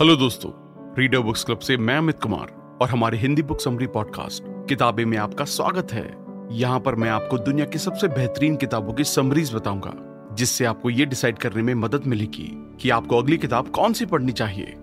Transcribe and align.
Hello 0.00 0.14
दोस्तों 0.16 0.50
reader 0.98 1.18
books 1.18 1.42
club 1.44 1.58
से 1.58 1.76
मैं 1.76 1.96
अमित 1.96 2.18
कुमार 2.22 2.78
और 2.82 2.88
हमारे 2.88 3.18
हिंदी 3.18 3.42
बुक 3.42 3.60
समरी 3.60 3.86
पॉडकास्ट 3.86 4.42
किताबें 4.68 5.04
में 5.04 5.16
आपका 5.18 5.44
स्वागत 5.44 5.92
है। 5.92 6.04
यहाँ 6.52 6.80
पर 6.80 6.94
मैं 6.94 7.08
आपको 7.10 7.38
दुनिया 7.38 7.66
की 7.66 7.78
सबसे 7.78 8.08
बेहतरीन 8.08 8.56
किताबों 8.56 8.92
की 8.92 9.04
समरीज 9.04 9.52
बताऊँगा, 9.54 9.92
जिससे 10.34 10.64
आपको 10.64 10.90
ये 10.90 11.06
डिसाइड 11.06 11.38
करने 11.38 11.62
में 11.62 11.74
मदद 11.74 12.06
मिलेगी 12.06 12.48
कि 12.80 12.90
आपको 12.90 13.18
अगली 13.18 13.38
किताब 13.38 13.68
कौन 13.68 13.92
सी 13.92 14.06
पढ़नी 14.06 14.32
चाहिए। 14.32 14.74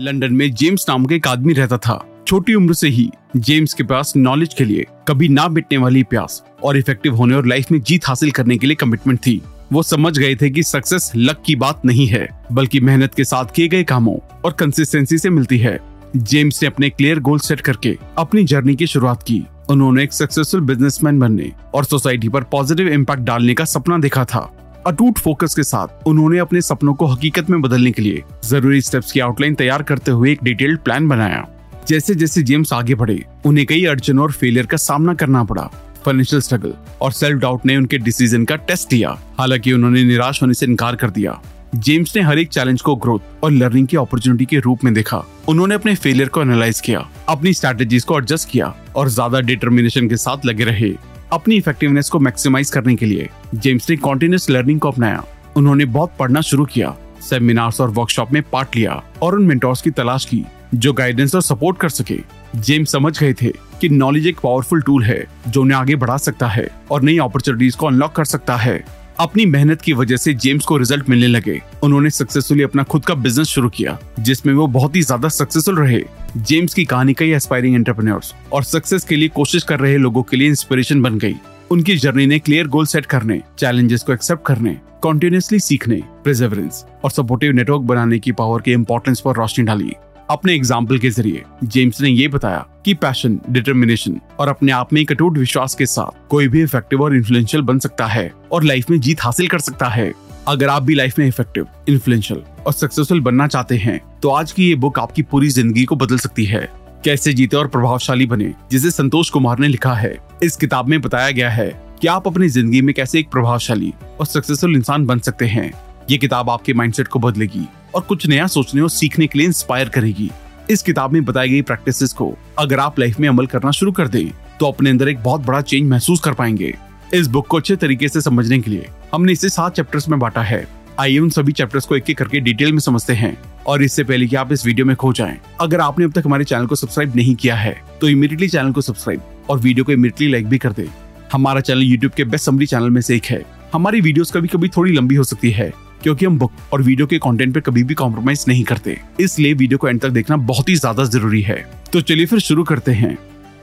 लंदन 0.00 0.34
में 0.34 0.50
जेम्स 0.52 0.88
नाम 0.88 1.04
का 1.04 1.14
एक 1.14 1.28
आदमी 1.28 1.52
रहता 1.52 1.78
था। 1.78 2.04
छोटी 2.26 2.54
उम्र 2.54 2.74
से 2.74 2.88
ही 2.88 3.10
जेम्स 3.36 3.74
के 3.74 3.84
पास 3.84 4.16
नॉलेज 4.16 4.54
के 4.54 4.64
लिए 4.64 4.86
कभी 5.08 5.28
ना 5.28 5.48
मिटने 5.48 5.78
वाली 5.78 6.02
प्यास 6.02 6.44
और 6.64 6.76
इफ़ेक्टिव 6.76 7.16
होने 7.16 7.34
और 7.34 7.46
लाइफ 7.46 7.72
में 7.72 7.80
जीत 7.80 8.08
हासिल 8.08 8.30
करने 8.30 8.58
के 8.58 8.66
लिए 8.66 8.76
कमिटमेंट 8.76 9.18
थी। 9.18 9.42
वो 9.72 9.82
समझ 9.82 10.18
गए 10.18 10.34
थे 10.34 10.48
कि 10.50 10.62
सक्सेस 10.62 11.10
लक 11.16 11.42
की 11.46 11.54
बात 11.56 11.84
नहीं 11.86 12.06
है, 12.06 12.28
बल्कि 12.52 12.80
मेहनत 12.80 13.14
के 13.14 13.24
साथ 13.24 13.44
किए 13.54 13.68
गए 13.68 13.82
कामों 13.82 14.16
और 14.44 14.52
कंसिस्टेंसी 14.52 15.18
से 15.18 15.30
मिलती 15.30 15.58
है। 15.58 15.78
जेम्स 16.16 16.62
ने 16.62 16.66
अपने 16.66 16.90
क्लियर 16.90 17.18
गोल 17.18 17.38
सेट 17.38 17.60
करके 17.60 17.96
अपनी 18.18 18.44
जर्नी 18.44 18.74
की 18.74 18.86
शुरुआत 18.86 19.22
की। 19.22 19.42
उन्होंने 19.70 20.02
एक 20.02 20.12
सक्सेसफुल 20.12 20.60
बिजनेसमैन 20.60 21.18
बनने 21.18 21.50
और 21.74 21.84
सोसाइटी 21.84 22.28
पर 22.28 22.42
पॉजिटिव 22.42 22.88
इम्पैक्ट 22.88 23.22
डालने 23.22 23.54
का 23.54 23.64
सपना 23.64 23.98
देखा 23.98 24.24
था। 24.24 24.40
अटूट 24.86 25.18
फोकस 25.18 25.54
के 25.54 25.62
साथ 25.62 26.06
उन्होंने 26.06 26.38
अपने 26.38 26.60
सपनों 26.60 26.94
को 26.94 27.06
हकीकत 27.06 27.50
में 27.50 27.60
बदलने 27.62 27.90
के 27.90 28.02
लिए 28.02 28.22
ज़रूरी 28.44 28.80
स्टेप्स 28.80 29.12
की 29.12 29.20
आउटलाइन 29.20 29.54
तैयार 29.54 29.82
करते 29.82 30.10
हुए 30.10 30.32
एक 30.32 30.44
डिटेल्ड 30.44 30.80
प्लान 30.80 31.08
बनाया। 31.08 31.46
जैसे 31.88 32.14
जैसे 32.14 32.42
जेम्स 32.42 32.72
आगे 32.72 32.94
बढ़े, 32.94 33.24
उन्हें 33.46 33.66
कई 33.66 33.84
अड़चनों 33.84 34.22
और 34.22 34.32
फेलियर 34.32 34.66
का 34.66 34.76
सामना 34.76 35.14
करना 35.14 35.44
पड़ा। 35.44 35.70
फाइनेंशियल 36.04 36.42
स्ट्रगल 36.42 36.74
और 37.02 37.12
सेल्फ 37.12 37.40
डाउट 37.40 37.66
ने 37.66 37.76
उनके 37.76 37.98
डिसीज़न 37.98 38.44
का 38.44 38.56
टेस्ट 38.68 38.92
लिया 38.92 39.18
हालाँकि 39.38 39.72
उन्होंने 39.72 40.04
निराश 40.04 40.42
होने 40.42 40.54
से 40.54 40.66
इनकार 40.66 40.96
कर 40.96 41.10
दिया। 41.10 41.40
जेम्स 41.74 42.16
ने 42.16 42.22
हर 42.22 42.38
एक 42.38 42.48
चैलेंज 42.48 42.82
को 42.82 42.94
ग्रोथ 42.96 43.44
और 43.44 43.50
लर्निंग 43.50 43.86
की 43.88 43.96
अपॉर्चुनिटी 43.96 44.44
के 44.44 44.58
रूप 44.58 44.84
में 44.84 44.92
देखा। 44.94 45.22
उन्होंने 45.48 45.74
अपने 45.74 45.94
फेलियर 45.94 46.28
को 46.28 46.42
एनालाइज 46.42 46.80
किया, 46.80 47.06
अपनी 47.28 47.52
स्ट्रेटेजीज 47.54 48.04
को 48.04 48.18
एडजस्ट 48.18 48.48
किया 48.50 48.74
और 48.96 49.08
ज़्यादा 49.08 49.40
डिटर्मिनेशन 49.40 50.08
के 50.08 50.16
साथ 50.16 50.46
लगे 50.46 50.64
रहे। 50.64 50.92
अपनी 51.32 51.56
इफेक्टिवनेस 51.56 52.10
को 52.10 52.18
मैक्सिमाइज 52.20 52.70
करने 52.70 52.94
के 52.94 53.06
लिए 53.06 53.28
जेम्स 53.54 53.90
ने 53.90 53.96
कॉन्टिन्यूस 53.98 54.50
लर्निंग 54.50 54.80
को 54.80 54.90
अपनाया। 54.90 55.24
उन्होंने 55.56 55.84
बहुत 55.86 56.12
पढ़ना 56.18 56.40
शुरू 56.40 56.64
किया 56.64 56.94
सेमिनार्स 57.22 57.80
और 57.80 57.90
वर्कशॉप 57.90 58.32
में 58.32 58.42
पार्ट 58.42 58.76
लिया 58.76 59.02
और 59.22 59.34
उन 59.34 59.46
मेंटोर्स 59.46 59.82
की 59.82 59.90
तलाश 59.90 60.24
की। 60.24 60.44
जो 60.74 60.92
गाइडेंस 60.92 61.34
और 61.34 61.42
सपोर्ट 61.42 61.78
कर 61.78 61.88
सके। 61.88 62.18
जेम्स 62.56 62.92
समझ 62.92 63.18
गए 63.18 63.32
थे 63.32 63.52
कि 63.80 63.88
नॉलेज 63.88 64.26
एक 64.26 64.38
पावरफुल 64.42 64.82
टूल 64.82 65.04
है, 65.04 65.24
जो 65.48 65.60
उन्हें 65.62 65.78
आगे 65.78 65.96
बढ़ा 65.96 66.16
सकता 66.16 66.46
है 66.48 66.66
और 66.90 67.02
नई 67.02 67.18
अपॉर्चुनिटीज़ 67.18 67.76
को 67.76 67.86
अनलॉक 67.86 68.12
कर 68.12 68.24
सकता 68.24 68.56
है। 68.56 68.82
अपनी 69.20 69.44
मेहनत 69.46 69.80
की 69.80 69.92
वजह 69.92 70.16
से 70.16 70.32
जेम्स 70.34 70.64
को 70.64 70.76
रिज़ल्ट 70.76 71.08
मिलने 71.08 71.26
लगे। 71.26 71.60
उन्होंने 71.82 72.10
सक्सेसफुली 72.10 72.62
अपना 72.62 72.82
खुद 72.82 73.04
का 73.04 73.14
बिज़नेस 73.14 73.48
शुरू 73.48 73.68
किया, 73.68 73.98
जिसमें 74.20 74.52
वो 74.54 74.66
बहुत 74.68 74.96
ही 74.96 75.02
ज़्यादा 75.02 75.28
सक्सेसफुल 75.28 75.76
रहे। 75.76 76.02
जेम्स 76.38 76.74
की 76.74 76.84
कहानी 76.84 77.14
कई 77.14 77.30
एस्पायरिंग 77.30 77.74
एंटरप्रेन्योर्स 77.74 78.32
और 78.52 78.62
सक्सेस 78.64 79.04
के 79.04 79.16
लिए 79.16 79.28
कोशिश 79.30 79.62
कर 79.62 79.80
रहे 79.80 79.96
लोगों 79.98 80.22
के 80.22 80.36
लिए 80.36 80.48
इंस्पिरेशन 80.48 81.02
बन 81.02 81.18
गई। 81.18 81.34
उनकी 81.70 81.96
जर्नी 81.96 82.26
ने 82.26 82.38
क्लियर 82.38 82.66
गोल 82.68 82.86
सेट 82.86 83.06
करने 83.06 83.40
चैलेंजेस 83.58 84.02
को 84.02 84.12
एक्सेप्ट 84.12 84.44
करने 84.46 84.76
कॉन्टिन्यूसली 85.02 85.58
सीखने 85.60 86.00
प्रिजर्वेंस 86.24 86.84
और 87.04 87.10
सपोर्टिव 87.10 87.52
नेटवर्क 87.52 87.82
बनाने 87.82 88.18
की 88.18 88.32
पावर 88.32 88.60
के 88.60 88.72
इम्पोर्टेंस 88.72 89.20
पर 89.20 89.36
रोशनी 89.36 89.64
डाली। 89.64 89.92
अपने 90.32 90.54
एग्ज़ाम्पल 90.54 90.98
के 90.98 91.10
ज़रिए। 91.10 91.42
जेम्स 91.64 92.00
ने 92.00 92.10
ये 92.10 92.28
बताया 92.28 92.64
कि 92.84 92.94
पैशन 92.94 93.38
डिटर्मिनेशन 93.50 94.20
और 94.40 94.48
अपने 94.48 94.72
आप 94.72 94.92
में 94.92 95.00
एक 95.00 95.12
अटूट 95.12 95.38
विश्वास 95.38 95.74
के 95.74 95.86
साथ 95.86 96.28
कोई 96.28 96.48
भी 96.48 96.62
इफ़ेक्टिव 96.62 97.02
और 97.02 97.16
इन्फ्लुएंशियल 97.16 97.62
बन 97.62 97.78
सकता 97.78 98.06
है 98.06 98.30
और 98.52 98.64
लाइफ 98.64 98.90
में 98.90 98.98
जीत 99.00 99.22
हासिल 99.22 99.48
कर 99.48 99.58
सकता 99.60 99.88
है। 99.88 100.12
अगर 100.48 100.68
आप 100.68 100.82
भी 100.82 100.94
लाइफ 100.94 101.18
में 101.18 101.26
इफ़ेक्टिव 101.26 101.66
इन्फ्लुएंशियल 101.88 102.42
और 102.66 102.72
सक्सेसफुल 102.72 103.20
बनना 103.20 103.46
चाहते 103.48 103.76
हैं 103.78 104.00
तो 104.22 104.28
आज 104.30 104.52
की 104.52 104.68
ये 104.68 104.74
बुक 104.76 104.98
आपकी 104.98 105.22
पूरी 105.24 105.48
ज़िंदगी 105.50 105.84
को 105.84 105.96
बदल 105.96 106.18
सकती 106.18 106.44
है। 106.44 106.68
कैसे 107.04 107.32
जीते 107.32 107.56
और 107.56 107.68
प्रभावशाली 107.68 108.26
बने, 108.26 108.52
जिसे 108.70 108.90
संतोष 108.90 109.30
कुमार 109.30 109.58
ने 109.58 109.68
लिखा 109.68 109.94
है। 109.94 110.16
इस 110.42 110.56
किताब 110.56 110.88
में 110.88 111.00
बताया 111.00 111.30
गया 111.30 111.50
है 111.50 111.68
कि 112.00 112.08
आप 112.08 112.26
अपनी 112.26 112.48
ज़िंदगी 112.48 112.82
में 112.82 112.94
कैसे 112.94 113.18
एक 113.18 113.30
प्रभावशाली 113.30 113.92
और 114.20 114.26
सक्सेसफुल 114.26 114.76
इंसान 114.76 115.06
बन 115.06 115.18
सकते 115.20 115.46
हैं। 115.46 115.70
ये 116.10 116.18
किताब 116.18 116.50
आपके 116.50 116.74
माइंडसेट 116.74 117.08
को 117.08 117.18
बदलेगी। 117.18 117.66
और 117.94 118.02
कुछ 118.02 118.26
नया 118.26 118.46
सोचने 118.46 118.80
और 118.80 118.90
सीखने 118.90 119.26
के 119.26 119.38
लिए 119.38 119.46
इंस्पायर 119.46 119.88
करेगी। 119.88 120.30
इस 120.70 120.82
किताब 120.82 121.12
में 121.12 121.24
बताई 121.24 121.48
गई 121.48 121.62
प्रैक्टिसेस 121.62 122.12
को 122.12 122.32
अगर 122.58 122.80
आप 122.80 122.98
लाइफ 122.98 123.18
में 123.20 123.28
अमल 123.28 123.46
करना 123.46 123.70
शुरू 123.70 123.92
कर 123.92 124.08
दें 124.08 124.30
तो 124.60 124.66
अपने 124.66 124.90
अंदर 124.90 125.08
एक 125.08 125.22
बहुत 125.22 125.40
बड़ा 125.40 125.60
चेंज 125.60 125.88
महसूस 125.90 126.20
कर 126.20 126.34
पाएँगे। 126.34 126.74
इस 127.14 127.26
बुक 127.26 127.46
को 127.46 127.56
अच्छे 127.56 127.76
तरीके 127.76 128.08
से 128.08 128.20
समझने 128.20 128.58
के 128.58 128.70
लिए 128.70 128.88
हमने 129.12 129.32
इसे 129.32 129.48
सात 129.48 129.76
चैप्टर्स 129.76 130.08
में 130.08 130.18
बांटा 130.18 130.42
है। 130.42 130.66
आइए 131.00 131.18
उन 131.18 131.30
सभी 131.30 131.52
चैप्टर्स 131.52 131.86
को 131.86 131.96
एक 131.96 132.10
एक 132.10 132.18
करके 132.18 132.40
डिटेल 132.40 132.72
में 132.72 132.78
समझते 132.80 133.12
हैं। 133.12 133.36
और 133.66 133.82
इससे 133.82 134.04
पहले 134.04 134.26
कि 134.26 134.36
आप 134.36 134.52
इस 134.52 134.64
वीडियो 134.66 134.86
में 134.86 134.94
खो 134.96 135.12
जाएँ, 135.12 135.38
अगर 135.60 135.80
आपने 135.80 136.04
अब 136.04 136.12
तक 136.12 136.22
हमारे 136.26 136.44
चैनल 136.44 136.66
को 136.66 136.76
सब्सक्राइब 136.76 137.16
नहीं 137.16 137.34
किया 137.34 137.56
है 137.56 137.74
तो 138.00 138.08
इमीडिएटली 138.08 138.48
चैनल 138.48 138.72
को 138.72 138.80
सब्सक्राइब 138.80 139.22
और 139.50 139.58
वीडियो 139.58 139.84
को 139.84 139.92
इमीडिएटली 139.92 140.30
लाइक 140.32 140.46
भी 140.46 140.58
कर 140.58 140.72
दे। 140.72 140.88
हमारा 141.32 141.60
चैनल 141.60 141.82
यूट्यूब 141.82 142.12
के 142.12 142.24
बेस्ट 142.24 142.44
समरी 142.44 142.66
चैनल 142.66 142.90
में 142.90 143.00
से 143.00 143.16
एक 143.16 143.24
है। 143.24 143.42
हमारी 143.72 144.00
वीडियोस 144.00 144.32
कभी 144.32 144.48
कभी 144.48 144.68
थोड़ी 144.68 144.92
लंबी 144.92 145.14
हो 145.14 145.24
सकती 145.24 145.50
है। 145.50 145.72
क्योंकि 146.02 146.26
हम 146.26 146.38
बुक 146.38 146.52
और 146.72 146.82
वीडियो 146.82 147.06
के 147.06 147.18
कंटेंट 147.18 147.54
पे 147.54 147.60
कभी 147.60 147.84
भी 147.84 147.94
कॉम्प्रोमाइज 147.94 148.44
नहीं 148.48 148.64
करते। 148.64 148.98
इसलिए 149.20 149.54
वीडियो 149.54 149.78
को 149.78 149.88
एंड 149.88 150.00
तक 150.00 150.08
देखना 150.08 150.36
बहुत 150.36 150.68
ही 150.68 150.74
ज़्यादा 150.76 151.04
ज़रूरी 151.04 151.42
है। 151.42 151.64
तो 151.92 152.00
चलिए 152.00 152.26
फिर 152.26 152.38
शुरू 152.38 152.64
करते 152.64 152.92
हैं। 152.92 153.16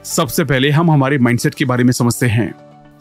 सबसे 0.04 0.44
पहले 0.44 0.70
हम 0.70 0.90
हमारे 0.90 1.18
माइंडसेट 1.18 1.54
के 1.54 1.64
बारे 1.64 1.84
में 1.84 1.92
समझते 1.92 2.26
हैं। 2.26 2.52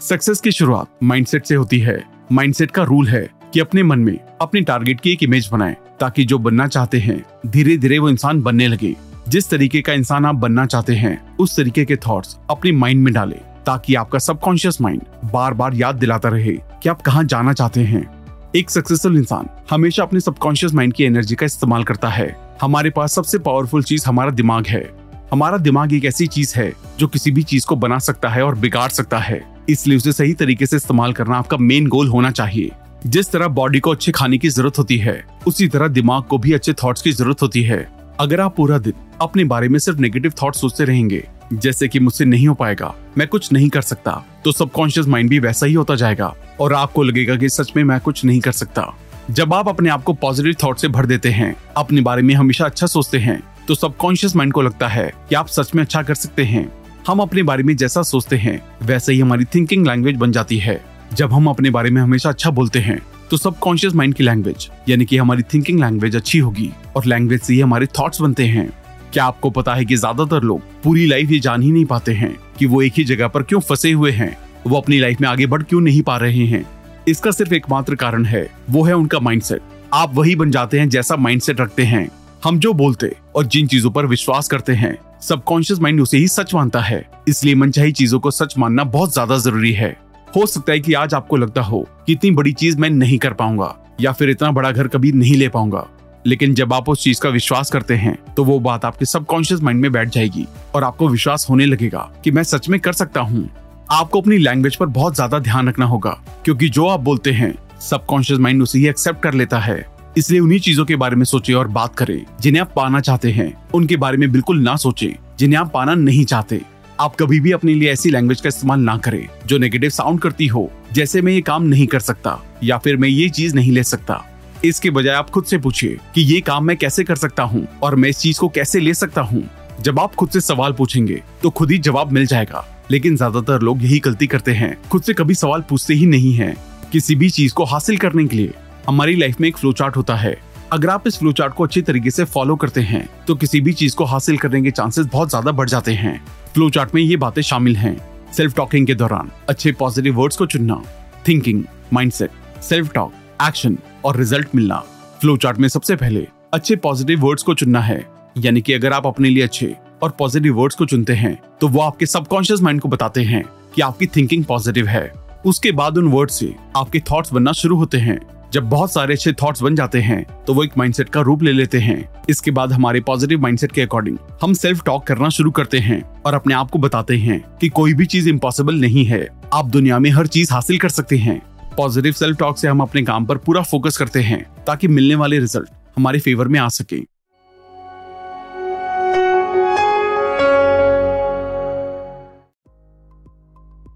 सक्सेस 0.02 0.40
की 0.40 0.52
शुरुआत 0.52 0.88
माइंडसेट 1.04 1.46
से 1.46 1.56
होती 1.56 1.80
है। 1.80 2.04
माइंडसेट 2.32 2.72
का 2.72 2.84
रूल 2.84 3.08
है 3.08 3.28
कि 3.54 3.60
अपने 3.60 3.84
मन 3.84 4.00
में 4.00 4.18
अपने 4.42 4.62
टारगेट 4.62 5.02
की 5.02 5.12
एक 5.12 5.24
इमेज 5.24 5.50
बनाएँ, 5.52 5.76
ताकि 6.00 6.26
जो 6.26 6.38
बनना 6.38 6.68
चाहते 6.68 7.00
हैं 7.00 7.24
धीरे 7.48 7.78
धीरे 7.78 8.00
वो 8.00 8.10
इंसान 8.10 8.42
बनने 8.42 8.68
लगे। 8.68 8.96
जिस 9.28 9.50
तरीके 9.50 9.82
का 9.82 9.94
इंसान 9.94 10.26
आप 10.26 10.36
बनना 10.36 10.66
चाहते 10.66 10.96
हैं, 10.96 11.38
उस 11.38 11.56
तरीके 11.56 11.86
के 11.86 11.96
थॉट्स 11.98 12.38
अपने 12.50 12.72
माइंड 12.72 13.04
में 13.04 13.14
डालें, 13.14 13.40
ताकि 13.66 13.96
आपका 13.96 14.20
सबकॉन्शियस 14.20 14.82
माइंड 14.82 15.02
बार 15.34 15.54
बार 15.54 15.74
याद 15.74 15.96
दिलाता 15.96 16.30
रहे 16.30 16.54
कि 16.84 16.90
आप 16.90 17.02
कहाँ 17.02 17.24
जाना 17.24 17.54
चाहते 17.54 17.82
हैं। 17.82 18.19
एक 18.56 18.70
सक्सेसफुल 18.70 19.18
इंसान 19.18 19.48
हमेशा 19.70 20.04
अपने 20.04 20.20
सबकॉन्शियस 20.20 20.74
माइंड 20.74 20.94
की 20.94 21.04
एनर्जी 21.04 21.36
का 21.36 21.46
इस्तेमाल 21.46 21.84
करता 21.84 22.10
है। 22.10 22.36
हमारे 22.62 22.90
पास 22.90 23.14
सबसे 23.14 23.38
पावरफुल 23.38 23.84
चीज़ 23.84 24.06
हमारा 24.08 24.32
दिमाग 24.32 24.68
है। 24.68 24.98
हमारा 25.32 25.58
दिमाग 25.58 25.94
एक 25.94 26.06
ऐसी 26.06 26.28
चीज़ 26.28 26.54
है 26.56 26.74
जो 27.00 27.08
किसी 27.08 27.32
भी 27.32 27.44
चीज़ 27.44 27.66
को 27.66 27.76
बना 27.76 28.00
सकता 28.00 28.30
है 28.30 28.44
और 28.44 28.56
बिगाड़ 28.56 28.90
सकता 28.90 29.18
है। 29.18 29.56
इसलिए 29.70 29.98
उसे 29.98 30.12
सही 30.12 30.34
तरीके 30.34 30.66
से 30.66 30.76
इस्तेमाल 30.76 31.14
करना 31.14 31.38
आपका 31.38 31.58
मेन 31.58 31.88
गोल 31.88 32.08
होना 32.08 32.32
चाहिए। 32.32 32.72
जिस 33.08 33.32
तरह 33.32 33.48
बॉडी 33.48 33.80
को 33.80 33.92
अच्छे 33.92 34.12
खाने 34.12 34.38
की 34.38 34.50
ज़रूरत 34.50 34.78
होती 34.78 34.98
है, 34.98 35.26
उसी 35.48 35.68
तरह 35.68 35.88
दिमाग 35.88 36.24
को 36.24 36.38
भी 36.38 36.54
अच्छे 36.54 36.74
थॉट्स 36.74 37.02
की 37.02 37.12
ज़रूरत 37.12 37.42
होती 37.42 37.64
है। 37.64 37.90
अगर 38.20 38.42
आप 38.42 38.56
पूरा 38.56 38.78
दिन 38.78 38.94
अपने 39.22 39.44
बारे 39.44 39.70
में 39.70 39.80
सिर्फ़ 39.80 40.00
नेगेटिव 40.00 40.34
थॉट 40.44 40.56
सोचते 40.56 40.84
रहेंगे, 40.84 41.28
जैसे 41.54 41.88
कि 41.88 42.00
मुझसे 42.00 42.26
नहीं 42.26 42.48
हो 42.48 42.54
पाएगा 42.54 42.96
मैं 43.20 43.28
कुछ 43.28 43.52
नहीं 43.54 43.70
कर 43.70 43.82
सकता 43.82 44.12
तो 44.46 44.52
सबकॉन्शियस 44.52 45.08
माइंड 45.08 45.30
भी 45.30 45.40
वैसा 45.40 45.66
ही 45.66 45.74
होता 45.74 45.96
जाएगा 45.96 46.34
और 46.60 46.74
आपको 46.74 47.04
लगेगा 47.04 47.36
कि 47.36 47.50
सच 47.50 47.72
में 47.76 47.84
मैं 47.84 48.00
कुछ 48.00 48.24
नहीं 48.26 48.40
कर 48.40 48.52
सकता। 48.54 48.94
जब 49.30 49.54
आप 49.54 49.68
अपने 49.68 49.90
आप 49.90 50.04
को 50.04 50.14
पॉजिटिव 50.16 50.56
थॉट 50.64 50.78
से 50.78 50.88
भर 50.88 51.06
देते 51.06 51.30
हैं, 51.30 51.56
अपने 51.78 52.02
बारे 52.02 52.22
में 52.22 52.34
हमेशा 52.36 52.66
अच्छा 52.66 52.88
सोचते 52.88 53.18
हैं 53.20 53.42
तो 53.68 53.76
सबकॉन्शियस 53.76 54.36
माइंड 54.36 54.54
को 54.54 54.62
लगता 54.62 54.88
है 54.88 55.12
कि 55.30 55.36
आप 55.36 55.48
सच 55.48 55.74
में 55.76 55.84
अच्छा 55.84 56.04
कर 56.04 56.16
सकते 56.16 56.44
हैं। 56.44 56.72
हम 57.08 57.20
अपने 57.20 57.44
बारे 57.44 57.64
में 57.64 57.76
जैसा 57.76 58.02
सोचते 58.04 58.38
हैं, 58.38 58.62
वैसे 58.84 59.14
ही 59.14 59.20
हमारी 59.20 59.46
थिंकिंग 59.46 59.86
लैंग्वेज 59.88 60.16
बन 60.16 60.32
जाती 60.32 60.58
है। 60.58 60.82
जब 61.14 61.34
हम 61.34 61.48
अपने 61.48 61.70
बारे 61.70 61.90
में 61.90 62.02
हमेशा 62.02 62.30
अच्छा 62.30 62.50
बोलते 62.52 62.80
हैं 62.80 63.00
तो 63.32 63.38
सबकॉन्शियस 63.38 63.94
माइंड 63.96 64.14
की 64.14 64.24
लैंग्वेज 64.24 64.70
यानी 64.90 65.06
कि 65.06 65.18
हमारी 65.18 65.44
थिंकिंग 65.44 65.80
लैंग्वेज 65.80 66.16
अच्छी 66.16 66.40
होगी 66.40 66.70
और 66.96 67.06
लैंग्वेज 67.06 67.42
से 67.42 67.54
ही 67.54 67.60
हमारे 67.60 67.86
थॉट्स 68.00 68.22
बनते 68.22 68.46
हैं। 68.48 68.70
क्या 69.14 69.26
आपको 69.26 69.50
पता 69.50 69.74
है 69.76 69.86
कि 69.86 69.96
ज़्यादातर 69.96 70.44
लोग 70.44 70.62
पूरी 70.84 71.06
लाइफ 71.06 71.32
ये 71.32 71.40
जान 71.40 71.62
ही 71.62 71.72
नहीं 71.72 71.86
पाते 71.86 72.14
हैं 72.14 72.36
कि 72.60 72.66
वो 72.66 72.82
एक 72.82 72.94
ही 72.94 73.04
जगह 73.06 73.28
पर 73.28 73.44
क्यों 73.44 73.60
फंसे 73.60 73.92
हुए 73.92 74.12
हैं? 74.12 74.38
वो 74.68 74.78
अपनी 74.78 75.00
लाइफ 75.00 75.22
में 75.22 75.28
आगे 75.30 75.46
बढ़ 75.48 75.64
क्यों 75.64 75.82
नहीं 75.82 76.02
पा 76.02 76.18
रहे 76.18 76.46
हैं? 76.46 76.66
इसका 77.08 77.32
सिर्फ़ 77.32 77.54
एकमात्र 77.54 77.96
कारण 77.96 78.26
है, 78.26 78.48
वो 78.70 78.84
है 78.84 78.94
उनका 78.94 79.20
माइंडसेट 79.20 79.62
आप 79.94 80.14
वही 80.16 80.36
बन 80.36 80.52
जाते 80.52 80.80
हैं 80.80 80.90
जैसा 80.90 81.16
माइंडसेट 81.16 81.62
रखते 81.62 81.84
हैं। 81.84 82.08
हम 82.44 82.60
जो 82.60 82.74
बोलते 82.74 83.16
और 83.36 83.46
जिन 83.46 83.68
चीज़ों 83.68 83.92
पर 83.92 84.06
विश्वास 84.06 84.48
करते 84.48 84.74
हैं 84.74 84.98
सबकॉन्शियस 85.22 85.80
माइंड 85.80 86.02
उसे 86.02 86.18
ही 86.18 86.28
सच 86.28 86.54
मानता 86.54 86.82
है। 86.82 87.04
इसलिए 87.28 87.56
मनचाही 87.56 87.92
चीज़ों 87.92 88.20
को 88.20 88.32
सच 88.32 88.58
मानना 88.58 88.84
बहुत 88.86 89.14
ज़्यादा 89.14 89.38
ज़रूरी 89.38 89.72
है। 89.74 89.96
हो 90.28 90.46
सकता 90.46 90.72
है 90.72 90.80
कि 90.80 90.94
आज 90.94 91.14
आपको 91.14 91.38
लगता 91.38 91.62
हो 91.62 91.88
कि 92.06 92.14
इतनी 92.14 92.32
बड़ी 92.32 92.52
चीज़ 92.54 92.78
मैं 92.78 92.90
नहीं 92.90 93.18
कर 93.18 93.34
पाऊँगा, 93.34 93.76
या 94.02 94.12
फिर 94.12 94.30
इतना 94.30 94.52
बड़ा 94.52 94.72
घर 94.72 94.88
कभी 94.88 95.12
नहीं 95.12 95.36
ले 95.36 95.50
पाऊँगा। 95.50 95.88
लेकिन 96.28 96.54
जब 96.54 96.74
आप 96.74 96.90
उस 96.90 97.04
चीज़ 97.04 97.22
का 97.22 97.30
विश्वास 97.30 97.72
करते 97.72 97.96
हैं 97.96 98.18
तो 98.36 98.44
वो 98.44 98.60
बात 98.60 98.86
आपके 98.86 99.06
सबकॉन्शियस 99.06 99.62
माइंड 99.62 99.82
में 99.82 99.92
बैठ 99.92 100.10
जाएगी 100.10 100.46
और 100.76 100.84
आपको 100.84 101.08
विश्वास 101.10 101.46
होने 101.50 101.66
लगेगा 101.66 102.10
कि 102.24 102.32
मैं 102.32 102.44
सच 102.44 102.70
में 102.70 102.80
कर 102.80 102.94
सकता 102.94 103.22
हूँ। 103.22 103.50
आपको 103.92 104.22
अपनी 104.22 104.38
लैंग्वेज 104.38 104.76
पर 104.76 104.86
बहुत 104.88 105.16
ज़्यादा 105.16 105.40
ध्यान 105.40 105.68
रखना 105.70 105.86
होगा, 105.86 106.12
क्योंकि 106.46 106.70
जो 106.70 106.88
आप 106.88 107.00
बोलते 107.00 107.32
हैं 107.32 107.54
सबकॉन्शियस 107.82 108.40
माइंड 108.40 108.64
उसे 108.64 108.80
ही 108.80 108.88
एक्सेप्ट 108.88 109.22
कर 109.22 109.34
लेता 109.34 109.60
है। 109.60 109.86
इसलिए 110.18 110.40
उन्हीं 110.40 110.60
चीज़ों 110.60 110.86
के 110.86 110.96
बारे 110.96 111.16
में 111.16 111.24
सोचे 111.26 111.54
और 111.54 111.68
बात 111.68 111.96
करें, 111.96 112.26
जिन्हें 112.42 112.62
आप 112.62 112.72
पाना 112.76 113.00
चाहते 113.00 113.32
हैं। 113.32 113.54
उनके 113.74 113.98
बारे 113.98 114.18
में 114.18 114.32
बिल्कुल 114.32 114.62
ना 114.62 114.76
सोचे, 114.76 115.16
जिन्हें 115.40 115.60
आप 115.60 115.72
पाना 115.74 115.96
नहीं 115.96 116.26
चाहते। 116.26 116.62
आप 117.00 117.16
कभी 117.16 117.40
भी 117.40 117.52
अपने 117.52 117.74
लिए 117.74 117.92
ऐसी 117.92 118.10
लैंग्वेज 118.10 118.42
का 118.42 118.48
इस्तेमाल 118.48 118.80
ना 118.80 118.98
करें, 118.98 119.28
जो 119.46 119.58
नेगेटिव 119.58 119.90
साउंड 119.90 120.20
करती 120.20 120.48
हो। 120.48 120.70
जैसे 120.94 121.22
मैं 121.22 121.34
ये 121.34 121.42
काम 121.42 121.64
नहीं 121.64 121.88
कर 121.88 122.00
सकता, 122.00 122.40
या 122.64 122.78
फिर 122.78 122.98
मैं 122.98 123.10
ये 123.10 123.30
चीज़ 123.30 123.56
नहीं 123.56 123.72
ले 123.72 123.84
सकता। 123.84 124.24
इसके 124.66 124.90
बजाय 124.90 125.14
आप 125.16 125.30
खुद 125.30 125.46
से 125.46 125.58
पूछिए 125.58 125.98
कि 126.16 126.22
ये 126.24 126.40
काम 126.42 126.66
मैं 126.66 126.76
कैसे 126.78 127.04
कर 127.04 127.16
सकता 127.16 127.44
हूँ 127.44 127.68
और 127.84 127.96
मैं 127.96 128.10
इस 128.10 128.18
चीज़ 128.20 128.40
को 128.40 128.50
कैसे 128.50 128.80
ले 128.80 128.94
सकता 128.94 129.22
हूँ। 129.22 129.44
जब 129.82 130.00
आप 130.00 130.16
खुद 130.16 130.30
से 130.30 130.42
सवाल 130.42 130.74
पूछेंगे 130.74 131.22
तो 131.44 131.50
खुद 131.50 131.72
ही 131.72 131.78
जवाब 131.80 132.12
मिल 132.12 132.26
जाएगा। 132.26 132.66
लेकिन 132.92 133.16
ज़्यादातर 133.16 133.62
लोग 133.62 133.84
यही 133.84 134.00
गलती 134.00 134.28
करते 134.28 134.52
हैं, 134.52 134.76
खुद 134.84 135.04
से 135.04 135.14
कभी 135.14 135.36
सवाल 135.36 135.62
पूछते 135.62 135.94
ही 135.94 136.06
नहीं 136.06 136.34
है, 136.34 136.56
किसी 136.92 137.16
भी 137.16 137.30
चीज़ 137.30 137.54
को 137.54 137.64
हासिल 137.66 137.98
करने 137.98 138.26
के 138.28 138.36
लिए। 138.36 138.54
हमारी 138.88 139.16
लाइफ 139.16 139.42
में 139.42 139.48
एक 139.48 139.58
फ्लो 139.58 139.72
चार्ट 139.74 139.98
होता 139.98 140.16
है। 140.16 140.38
अगर 140.74 140.90
आप 140.90 141.08
इस 141.08 141.18
फ्लो 141.20 141.32
चार्ट 141.32 141.54
को 141.54 141.64
अच्छी 141.64 141.82
तरीके 141.82 142.12
से 142.12 142.24
फॉलो 142.26 142.56
करते 142.56 142.82
हैं 142.82 143.08
तो 143.28 143.36
किसी 143.36 143.62
भी 143.62 143.74
चीज़ 143.74 143.96
को 143.96 144.06
हासिल 144.06 144.38
करने 144.38 144.62
के 144.62 144.72
चांसेस 144.72 145.06
बहुत 145.06 145.30
ज़्यादा 145.30 145.52
बढ़ 145.52 145.70
जाते 145.70 145.94
हैं। 145.94 146.22
फ्लो 146.54 146.70
चार्ट 146.70 146.96
में 146.96 147.02
ये 147.02 147.18
बातें 147.18 147.42
शामिल 147.42 147.76
हैं। 147.78 147.98
सेल्फ 148.34 148.56
टॉकिंग 148.56 148.88
के 148.88 148.96
दौरान 148.96 149.32
अच्छे 149.50 149.72
पॉजिटिव 149.72 150.16
वर्ड्स 150.16 150.38
को 150.38 150.46
चुनना। 150.46 150.82
Thinking 151.28 151.64
mindset 151.94 152.62
self 152.64 152.92
talk 152.94 153.14
action 153.42 153.78
और 154.06 154.18
रिज़ल्ट 154.18 154.56
मिलना। 154.56 154.84
फ्लो 155.22 155.36
चार्ट 155.38 155.58
में 155.58 155.68
सबसे 155.68 155.96
पहले 155.96 156.28
अच्छे 156.54 156.76
पॉजिटिव 156.76 157.22
वर्ड्स 157.22 157.44
को 157.44 157.54
चुनना 157.54 157.82
है। 157.82 158.06
यानी 158.38 158.62
कि 158.62 158.74
अगर 158.74 158.94
आप 158.94 159.08
अपने 159.08 159.30
लिए 159.30 159.44
अच्छे 159.44 159.76
और 160.04 160.10
पॉजिटिव 160.10 160.56
वर्ड्स 160.56 160.76
को 160.76 160.86
चुनते 160.86 161.14
हैं 161.14 161.38
तो 161.62 161.68
वो 161.68 161.82
आपके 161.82 162.06
सबकॉन्शियस 162.06 162.62
माइंड 162.62 162.82
को 162.82 162.90
बताते 162.90 163.24
हैं 163.24 163.44
कि 163.76 163.82
आपकी 163.82 164.08
थिंकिंग 164.08 164.44
पॉजिटिव 164.46 164.88
है। 164.88 165.12
उसके 165.46 165.72
बाद 165.72 165.98
उन 165.98 166.08
वर्ड 166.08 166.30
से 166.30 166.54
आपके 166.76 167.00
थॉट्स 167.12 167.34
बनना 167.34 167.52
शुरू 167.52 167.78
होते 167.78 167.98
हैं। 167.98 168.20
जब 168.54 168.70
बहुत 168.70 168.94
सारे 168.94 169.14
अच्छे 169.14 169.34
थॉट्स 169.34 169.62
बन 169.64 169.76
जाते 169.76 170.00
हैं 170.02 170.24
तो 170.46 170.54
वो 170.54 170.64
एक 170.64 170.78
माइंडसेट 170.78 171.10
का 171.10 171.22
रूप 171.22 171.44
ले 171.44 171.52
लेते 171.52 171.80
हैं। 171.80 172.24
इसके 172.30 172.52
बाद 172.52 172.72
हमारे 172.74 173.02
पॉजिटिव 173.02 173.42
माइंडसेट 173.42 173.72
के 173.72 173.82
अकॉर्डिंग 173.82 174.18
हम 174.42 174.54
सेल्फ 174.54 174.84
टॉक 174.84 175.06
करना 175.08 175.30
शुरू 175.30 175.52
करते 175.52 175.80
हैं 175.80 176.02
और 176.26 176.34
अपने 176.34 176.54
आप 176.54 176.70
को 176.70 176.80
बताते 176.80 177.18
हैं 177.18 177.40
कि 177.62 177.70
कोई 177.70 177.94
भी 177.94 178.06
चीज़ 178.06 178.30
इम्पॉसिबल 178.30 178.76
नहीं 178.76 179.06
है। 179.06 179.28
आप 179.54 179.66
दुनिया 179.66 180.00
में 180.00 180.10
हर 180.10 180.28
चीज़ 180.28 180.54
हासिल 180.54 180.78
कर 180.78 180.90
सकते 180.90 181.18
हैं। 181.18 181.42
पॉजिटिव 181.78 182.14
सेल्फ 182.14 182.38
टॉक 182.38 182.58
से 182.58 182.68
हम 182.68 182.82
अपने 182.82 183.02
काम 183.02 183.26
पर 183.26 183.38
पूरा 183.38 183.62
फोकस 183.62 183.98
करते 183.98 184.22
हैं, 184.22 184.44
ताकि 184.68 184.88
मिलने 184.88 185.16
वाले 185.16 185.40
रिज़ल्ट 185.40 185.70
हमारे 185.98 186.20
फेवर 186.20 186.48
में 186.48 186.60
आ 186.60 186.68
सके। 186.70 186.98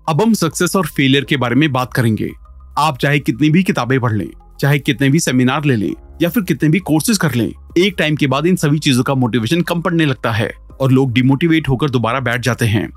अब 0.09 0.21
हम 0.21 0.33
सक्सेस 0.33 0.75
और 0.75 0.87
फेलियर 0.87 1.23
के 1.23 1.37
बारे 1.37 1.55
में 1.55 1.71
बात 1.71 1.93
करेंगे। 1.93 2.29
आप 2.77 2.97
चाहे 2.97 3.19
कितनी 3.19 3.49
भी 3.49 3.63
किताबें 3.63 3.99
पढ़ 3.99 4.13
लें, 4.13 4.29
चाहे 4.59 4.79
कितने 4.79 5.09
भी 5.09 5.19
सेमिनार 5.19 5.65
ले 5.65 5.75
लें, 5.75 5.93
या 6.21 6.29
फिर 6.29 6.43
कितने 6.43 6.69
भी 6.69 6.79
कोर्सेज 6.81 7.17
कर 7.17 7.33
लें, 7.33 7.51
एक 7.77 7.95
टाइम 7.97 8.15
के 8.15 8.27
बाद 8.27 8.45
इन 8.45 8.55
सभी 8.55 8.79
चीज़ों 8.79 9.03
का 9.03 9.15
मोटिवेशन 9.15 9.61
कम 9.61 9.81
पड़ने 9.81 10.05
लगता 10.05 10.31
है 10.31 10.51
और 10.81 10.91
लोग 10.91 11.11
डिमोटिवेट 11.13 11.69
होकर 11.69 11.89
दोबारा 11.89 12.19
बैठ 12.19 12.41
जाते 12.41 12.65
हैं। 12.65 12.87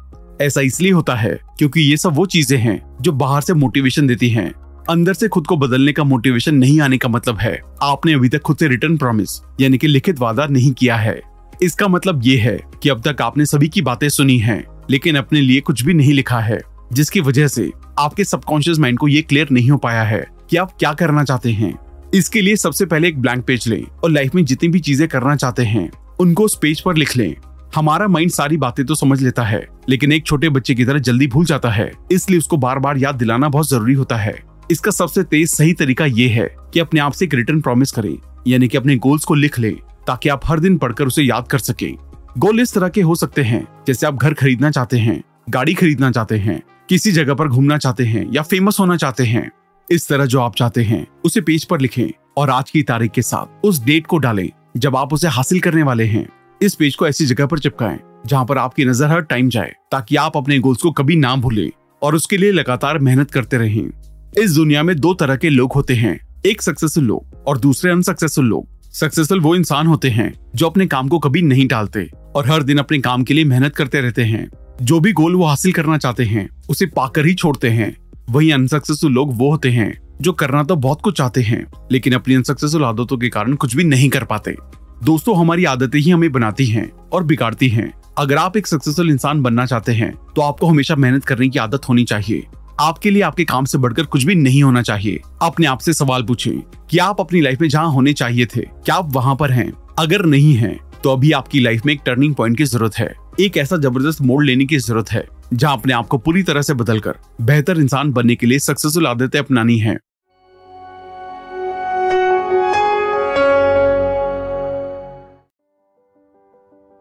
ऐसा 0.41 0.61
इसलिए 0.61 0.93
होता 0.93 1.15
है, 1.15 1.39
क्योंकि 1.59 1.81
ये 1.81 1.97
सब 1.97 2.15
वो 2.15 2.27
चीज़ें 2.27 2.59
हैं 2.59 2.81
जो 3.01 3.13
बाहर 3.15 3.43
से 3.43 3.55
मोटिवेशन 3.55 4.07
देती 4.07 4.29
हैं। 4.29 4.53
अंदर 4.89 5.15
से 5.15 5.29
खुद 5.29 5.47
को 5.47 5.57
बदलने 5.57 5.93
का 5.93 6.05
मोटिवेशन 6.05 6.55
नहीं 6.55 6.81
आने 6.81 6.99
का 6.99 7.09
मतलब 7.09 7.39
है। 7.39 7.59
आपने 7.83 8.13
अभी 8.15 8.29
तक 8.29 8.41
खुद 8.41 8.57
से 8.57 8.69
रिटर्न 8.69 8.97
प्रॉमिस 8.97 9.41
यानी 9.61 9.79
कि 9.79 9.87
लिखित 9.87 10.19
वादा 10.19 10.47
नहीं 10.47 10.73
किया 10.73 10.97
है। 10.97 11.21
इसका 11.63 11.89
मतलब 11.89 12.21
ये 12.25 12.37
है 12.39 12.59
कि 12.83 12.89
अब 12.89 13.03
तक 13.03 13.23
आपने 13.23 13.47
सभी 13.47 13.69
की 13.69 13.83
बातें 13.83 14.09
सुनी 14.09 14.39
हैं, 14.39 14.65
लेकिन 14.91 15.17
अपने 15.17 15.41
लिए 15.41 15.61
कुछ 15.61 15.83
भी 15.85 15.95
नहीं 15.95 16.13
लिखा 16.13 16.41
है, 16.41 16.61
जिसकी 16.93 17.21
वजह 17.21 17.49
से 17.49 17.71
आपके 17.99 18.25
सबकॉन्शियस 18.25 18.79
माइंड 18.79 18.99
को 18.99 19.09
ये 19.09 19.23
क्लियर 19.23 19.49
नहीं 19.51 19.71
हो 19.71 19.77
पाया 19.79 20.03
है 20.03 20.25
कि 20.51 20.57
आप 20.57 20.77
क्या 20.79 20.93
करना 20.93 21.25
चाहते 21.25 21.53
हैं। 21.53 21.75
इसके 22.15 22.41
लिए 22.41 22.57
सबसे 22.57 22.87
पहले 22.87 23.09
एक 23.09 23.21
ब्लैंक 23.21 23.45
पेज 23.45 23.69
लें 23.69 23.83
और 23.95 24.11
लाइफ 24.11 24.35
में 24.35 24.45
जितनी 24.45 24.69
भी 24.69 24.81
चीज़ें 24.81 25.07
करना 25.09 25.37
चाहते 25.37 25.63
हैं, 25.65 25.91
उनको 26.21 26.45
उस 26.45 26.59
पेज 26.63 26.81
पर 26.81 26.97
लिख 26.97 27.17
लें। 27.17 27.35
हमारा 27.75 28.07
माइंड 28.09 28.31
सारी 28.31 28.57
बातें 28.57 28.85
तो 28.87 28.95
समझ 28.95 29.21
लेता 29.23 29.43
है, 29.43 29.67
लेकिन 29.89 30.13
एक 30.13 30.27
छोटे 30.27 30.49
बच्चे 30.49 30.75
की 30.75 30.85
तरह 30.85 30.99
जल्दी 30.99 31.27
भूल 31.27 31.45
जाता 31.45 31.71
है, 31.71 31.91
इसलिए 32.13 32.39
उसको 32.39 32.57
बार 32.57 32.79
बार 32.79 32.99
याद 32.99 33.15
दिलाना 33.15 33.49
बहुत 33.49 33.71
ज़रूरी 33.71 33.95
होता 33.95 34.17
है। 34.17 34.39
इसका 34.71 34.91
सबसे 34.91 35.23
तेज 35.23 35.49
सही 35.49 35.73
तरीका 35.73 36.05
ये 36.05 36.29
है 36.29 36.49
कि 36.75 36.81
अपने 36.81 37.01
आप 37.01 37.13
से 37.13 37.25
एक 37.25 37.35
रिटर्न 37.35 37.61
प्रॉमिस 37.61 37.91
करें, 37.91 38.17
यानी 38.47 38.69
कि 38.69 38.77
अपने 38.77 38.97
गोल्स 38.97 39.25
को 39.25 39.35
लिख 39.35 39.59
लें, 39.59 39.75
ताकि 40.07 40.29
आप 40.29 40.41
हर 40.45 40.61
दिन 40.61 40.79
पढ़कर 40.79 41.07
उसे 41.07 41.23
याद 41.23 41.49
कर 41.49 41.59
सके। 41.59 41.91
गोल 42.39 42.61
इस 42.61 42.75
तरह 42.75 42.89
के 42.89 43.01
हो 43.01 43.15
सकते 43.15 43.43
हैं, 43.43 43.67
जैसे 43.87 44.07
आप 44.07 44.15
घर 44.15 44.35
खरीदना 44.35 44.71
चाहते 44.71 44.99
हैं, 44.99 45.23
गाड़ी 45.51 45.75
खरीदना 45.75 46.11
चाहते 46.11 46.39
हैं, 46.39 46.63
किसी 46.89 47.13
जगह 47.13 47.35
पर 47.35 47.49
घूमना 47.49 47.79
चाहते 47.79 48.05
हैं, 48.05 48.27
या 48.33 48.43
फ़ेमस 48.43 48.81
होना 48.81 48.97
चाहते 48.97 49.25
हैं। 49.25 49.51
इस 49.91 50.09
तरह 50.09 50.27
जो 50.27 50.41
आप 50.41 50.57
चाहते 50.57 50.83
हैं, 50.83 51.07
उसे 51.25 51.41
पेज 51.41 51.65
पर 51.65 51.81
लिखें 51.81 52.09
और 52.37 52.51
आज 52.51 52.71
की 52.71 52.83
तारीख 52.83 53.11
के 53.11 53.23
साथ 53.23 53.67
उस 53.67 53.83
डेट 53.85 54.07
को 54.07 54.19
डालें, 54.19 54.49
जब 54.77 54.97
आप 54.97 55.13
उसे 55.13 55.29
हासिल 55.29 55.61
करने 55.61 55.83
वाले 55.83 56.05
हैं। 56.05 56.27
इस 56.61 56.75
पेज 56.75 56.95
को 56.95 57.07
ऐसी 57.09 57.27
जगह 57.27 57.47
पर 57.47 57.59
चिपकाएँ, 57.59 57.99
जहाँ 58.27 58.45
पर 58.45 58.59
आपकी 58.59 58.85
नज़र 58.85 59.07
हर 59.07 59.21
टाइम 59.21 59.49
जाए, 59.49 59.73
ताकि 59.93 60.17
आप 60.17 60.37
अपने 60.37 60.59
गोल्स 60.59 60.83
को 60.83 60.91
कभी 60.91 61.17
ना 61.17 61.35
भूलें 61.37 61.71
और 62.03 62.15
उसके 62.15 62.37
लिए 62.37 62.53
लगातार 62.53 62.99
मेहनत 62.99 63.31
करते 63.31 63.57
रहें। 63.57 63.91
इस 64.39 64.55
दुनिया 64.55 64.83
में 64.83 64.97
दो 64.97 65.15
तरह 65.15 65.37
के 65.37 65.51
लोग 65.51 65.73
होते 65.73 65.95
हैं, 65.95 66.19
एक 66.47 66.63
सक्सेसफुल 66.63 67.05
लोग 67.05 67.45
और 67.47 67.59
दूसरे 67.59 67.91
अनसक्सेसफुल 67.91 68.45
लोग। 68.45 68.93
सक्सेसफुल 68.93 69.41
वो 69.41 69.55
इंसान 69.57 69.87
होते 69.87 70.09
हैं, 70.09 70.33
जो 70.55 70.67
अपने 70.67 70.87
काम 70.87 71.09
को 71.09 71.19
कभी 71.19 71.43
नहीं 71.43 71.67
टालते 71.69 72.09
और 72.37 72.49
हर 72.49 72.63
दिन 72.63 72.79
अपने 72.79 72.99
काम 72.99 73.25
के 73.25 73.35
लिए 73.35 73.45
मेहनत 73.45 73.75
करते 73.77 74.01
रहते 74.01 74.23
हैं। 74.23 74.49
जो 74.83 75.01
भी 75.01 75.13
गोल 75.13 75.35
वो 75.35 75.45
हासिल 75.45 75.73
करना 75.73 75.99
चाहते 75.99 76.25
हैं, 76.25 76.49
उसे 76.69 76.87
पाकर 76.87 77.27
ही 77.27 77.35
छोड़ते 77.35 77.71
हैं। 77.71 77.97
वही 78.31 78.51
अनसक्सेसफुल 78.51 79.13
लोग 79.13 79.37
वो 79.39 79.51
होते 79.51 79.71
हैं, 79.71 79.93
जो 80.21 80.33
करना 80.33 80.63
तो 80.63 80.77
बहुत 80.77 81.01
कुछ 81.01 81.17
चाहते 81.19 81.43
हैं, 81.43 81.65
लेकिन 81.93 82.13
अपनी 82.13 82.35
अनसक्सेसफुल 82.35 82.85
आदतों 82.85 83.17
के 83.17 83.29
कारण 83.29 83.55
कुछ 83.55 83.77
भी 83.77 83.85
नहीं 83.85 84.09
कर 84.09 84.25
पाते। 84.25 84.57
दोस्तों, 85.05 85.39
हमारी 85.39 85.65
आदतें 85.65 85.99
ही 85.99 86.11
हमें 86.11 86.31
बनाती 86.33 86.67
हैं 86.67 86.91
और 87.13 87.25
बिगाड़ती 87.25 87.69
हैं। 87.69 87.93
अगर 88.19 88.37
आप 88.37 88.57
एक 88.57 88.67
सक्सेसफुल 88.67 89.11
इंसान 89.11 89.43
बनना 89.43 89.67
चाहते 89.67 89.93
हैं 89.93 90.13
तो 90.37 90.43
आपको 90.43 90.67
हमेशा 90.67 90.97
मेहनत 90.97 91.25
करने 91.25 91.49
की 91.49 91.59
आदत 91.59 91.89
होनी 91.89 92.05
चाहिए। 92.05 92.47
आपके 92.81 93.11
लिए 93.11 93.23
आपके 93.23 93.45
काम 93.45 93.65
से 93.65 93.79
बढ़कर 93.79 94.05
कुछ 94.05 94.25
भी 94.25 94.35
नहीं 94.35 94.63
होना 94.63 94.83
चाहिए। 94.83 95.21
अपने 95.43 95.67
आप 95.67 95.79
से 95.79 95.93
सवाल 95.93 96.23
पूछें, 96.23 96.59
कि 96.91 96.99
आप 96.99 97.21
अपनी 97.21 97.41
लाइफ 97.41 97.61
में 97.61 97.69
जहाँ 97.69 97.93
होने 97.93 98.13
चाहिए 98.13 98.47
थे, 98.47 98.61
क्या 98.61 98.95
आप 98.95 99.13
वहाँ 99.13 99.37
पर 99.37 99.51
हैं? 99.51 99.73
अगर 99.99 100.25
नहीं 100.27 100.55
है 100.55 100.75
तो 101.05 101.11
अभी 101.11 101.31
आपकी 101.33 101.61
लाइफ 101.61 101.87
में 101.87 101.93
एक 101.95 102.01
टर्निंग 102.07 102.35
पॉइंट 102.35 102.57
की 102.57 102.65
ज़रूरत 102.65 102.99
है। 102.99 103.15
एक 103.41 103.57
ऐसा 103.57 103.77
ज़बरदस्त 103.77 104.21
मोड़ 104.21 104.45
लेने 104.45 104.65
की 104.65 104.79
ज़रूरत 104.79 105.11
है, 105.11 105.27
जहाँ 105.55 105.77
अपने 105.77 105.93
आप 105.93 106.07
को 106.07 106.19
पूरी 106.19 106.43
तरह 106.43 106.63
से 106.63 106.75
बदलकर 106.75 107.19
बेहतर 107.43 107.81
इंसान 107.81 108.13
बनने 108.13 108.37
के 108.37 108.47
लिए 108.47 108.59
सक्सेसफुल 108.59 109.07
आदतें 109.07 109.39
अपनानी 109.39 109.79
है। 109.79 109.95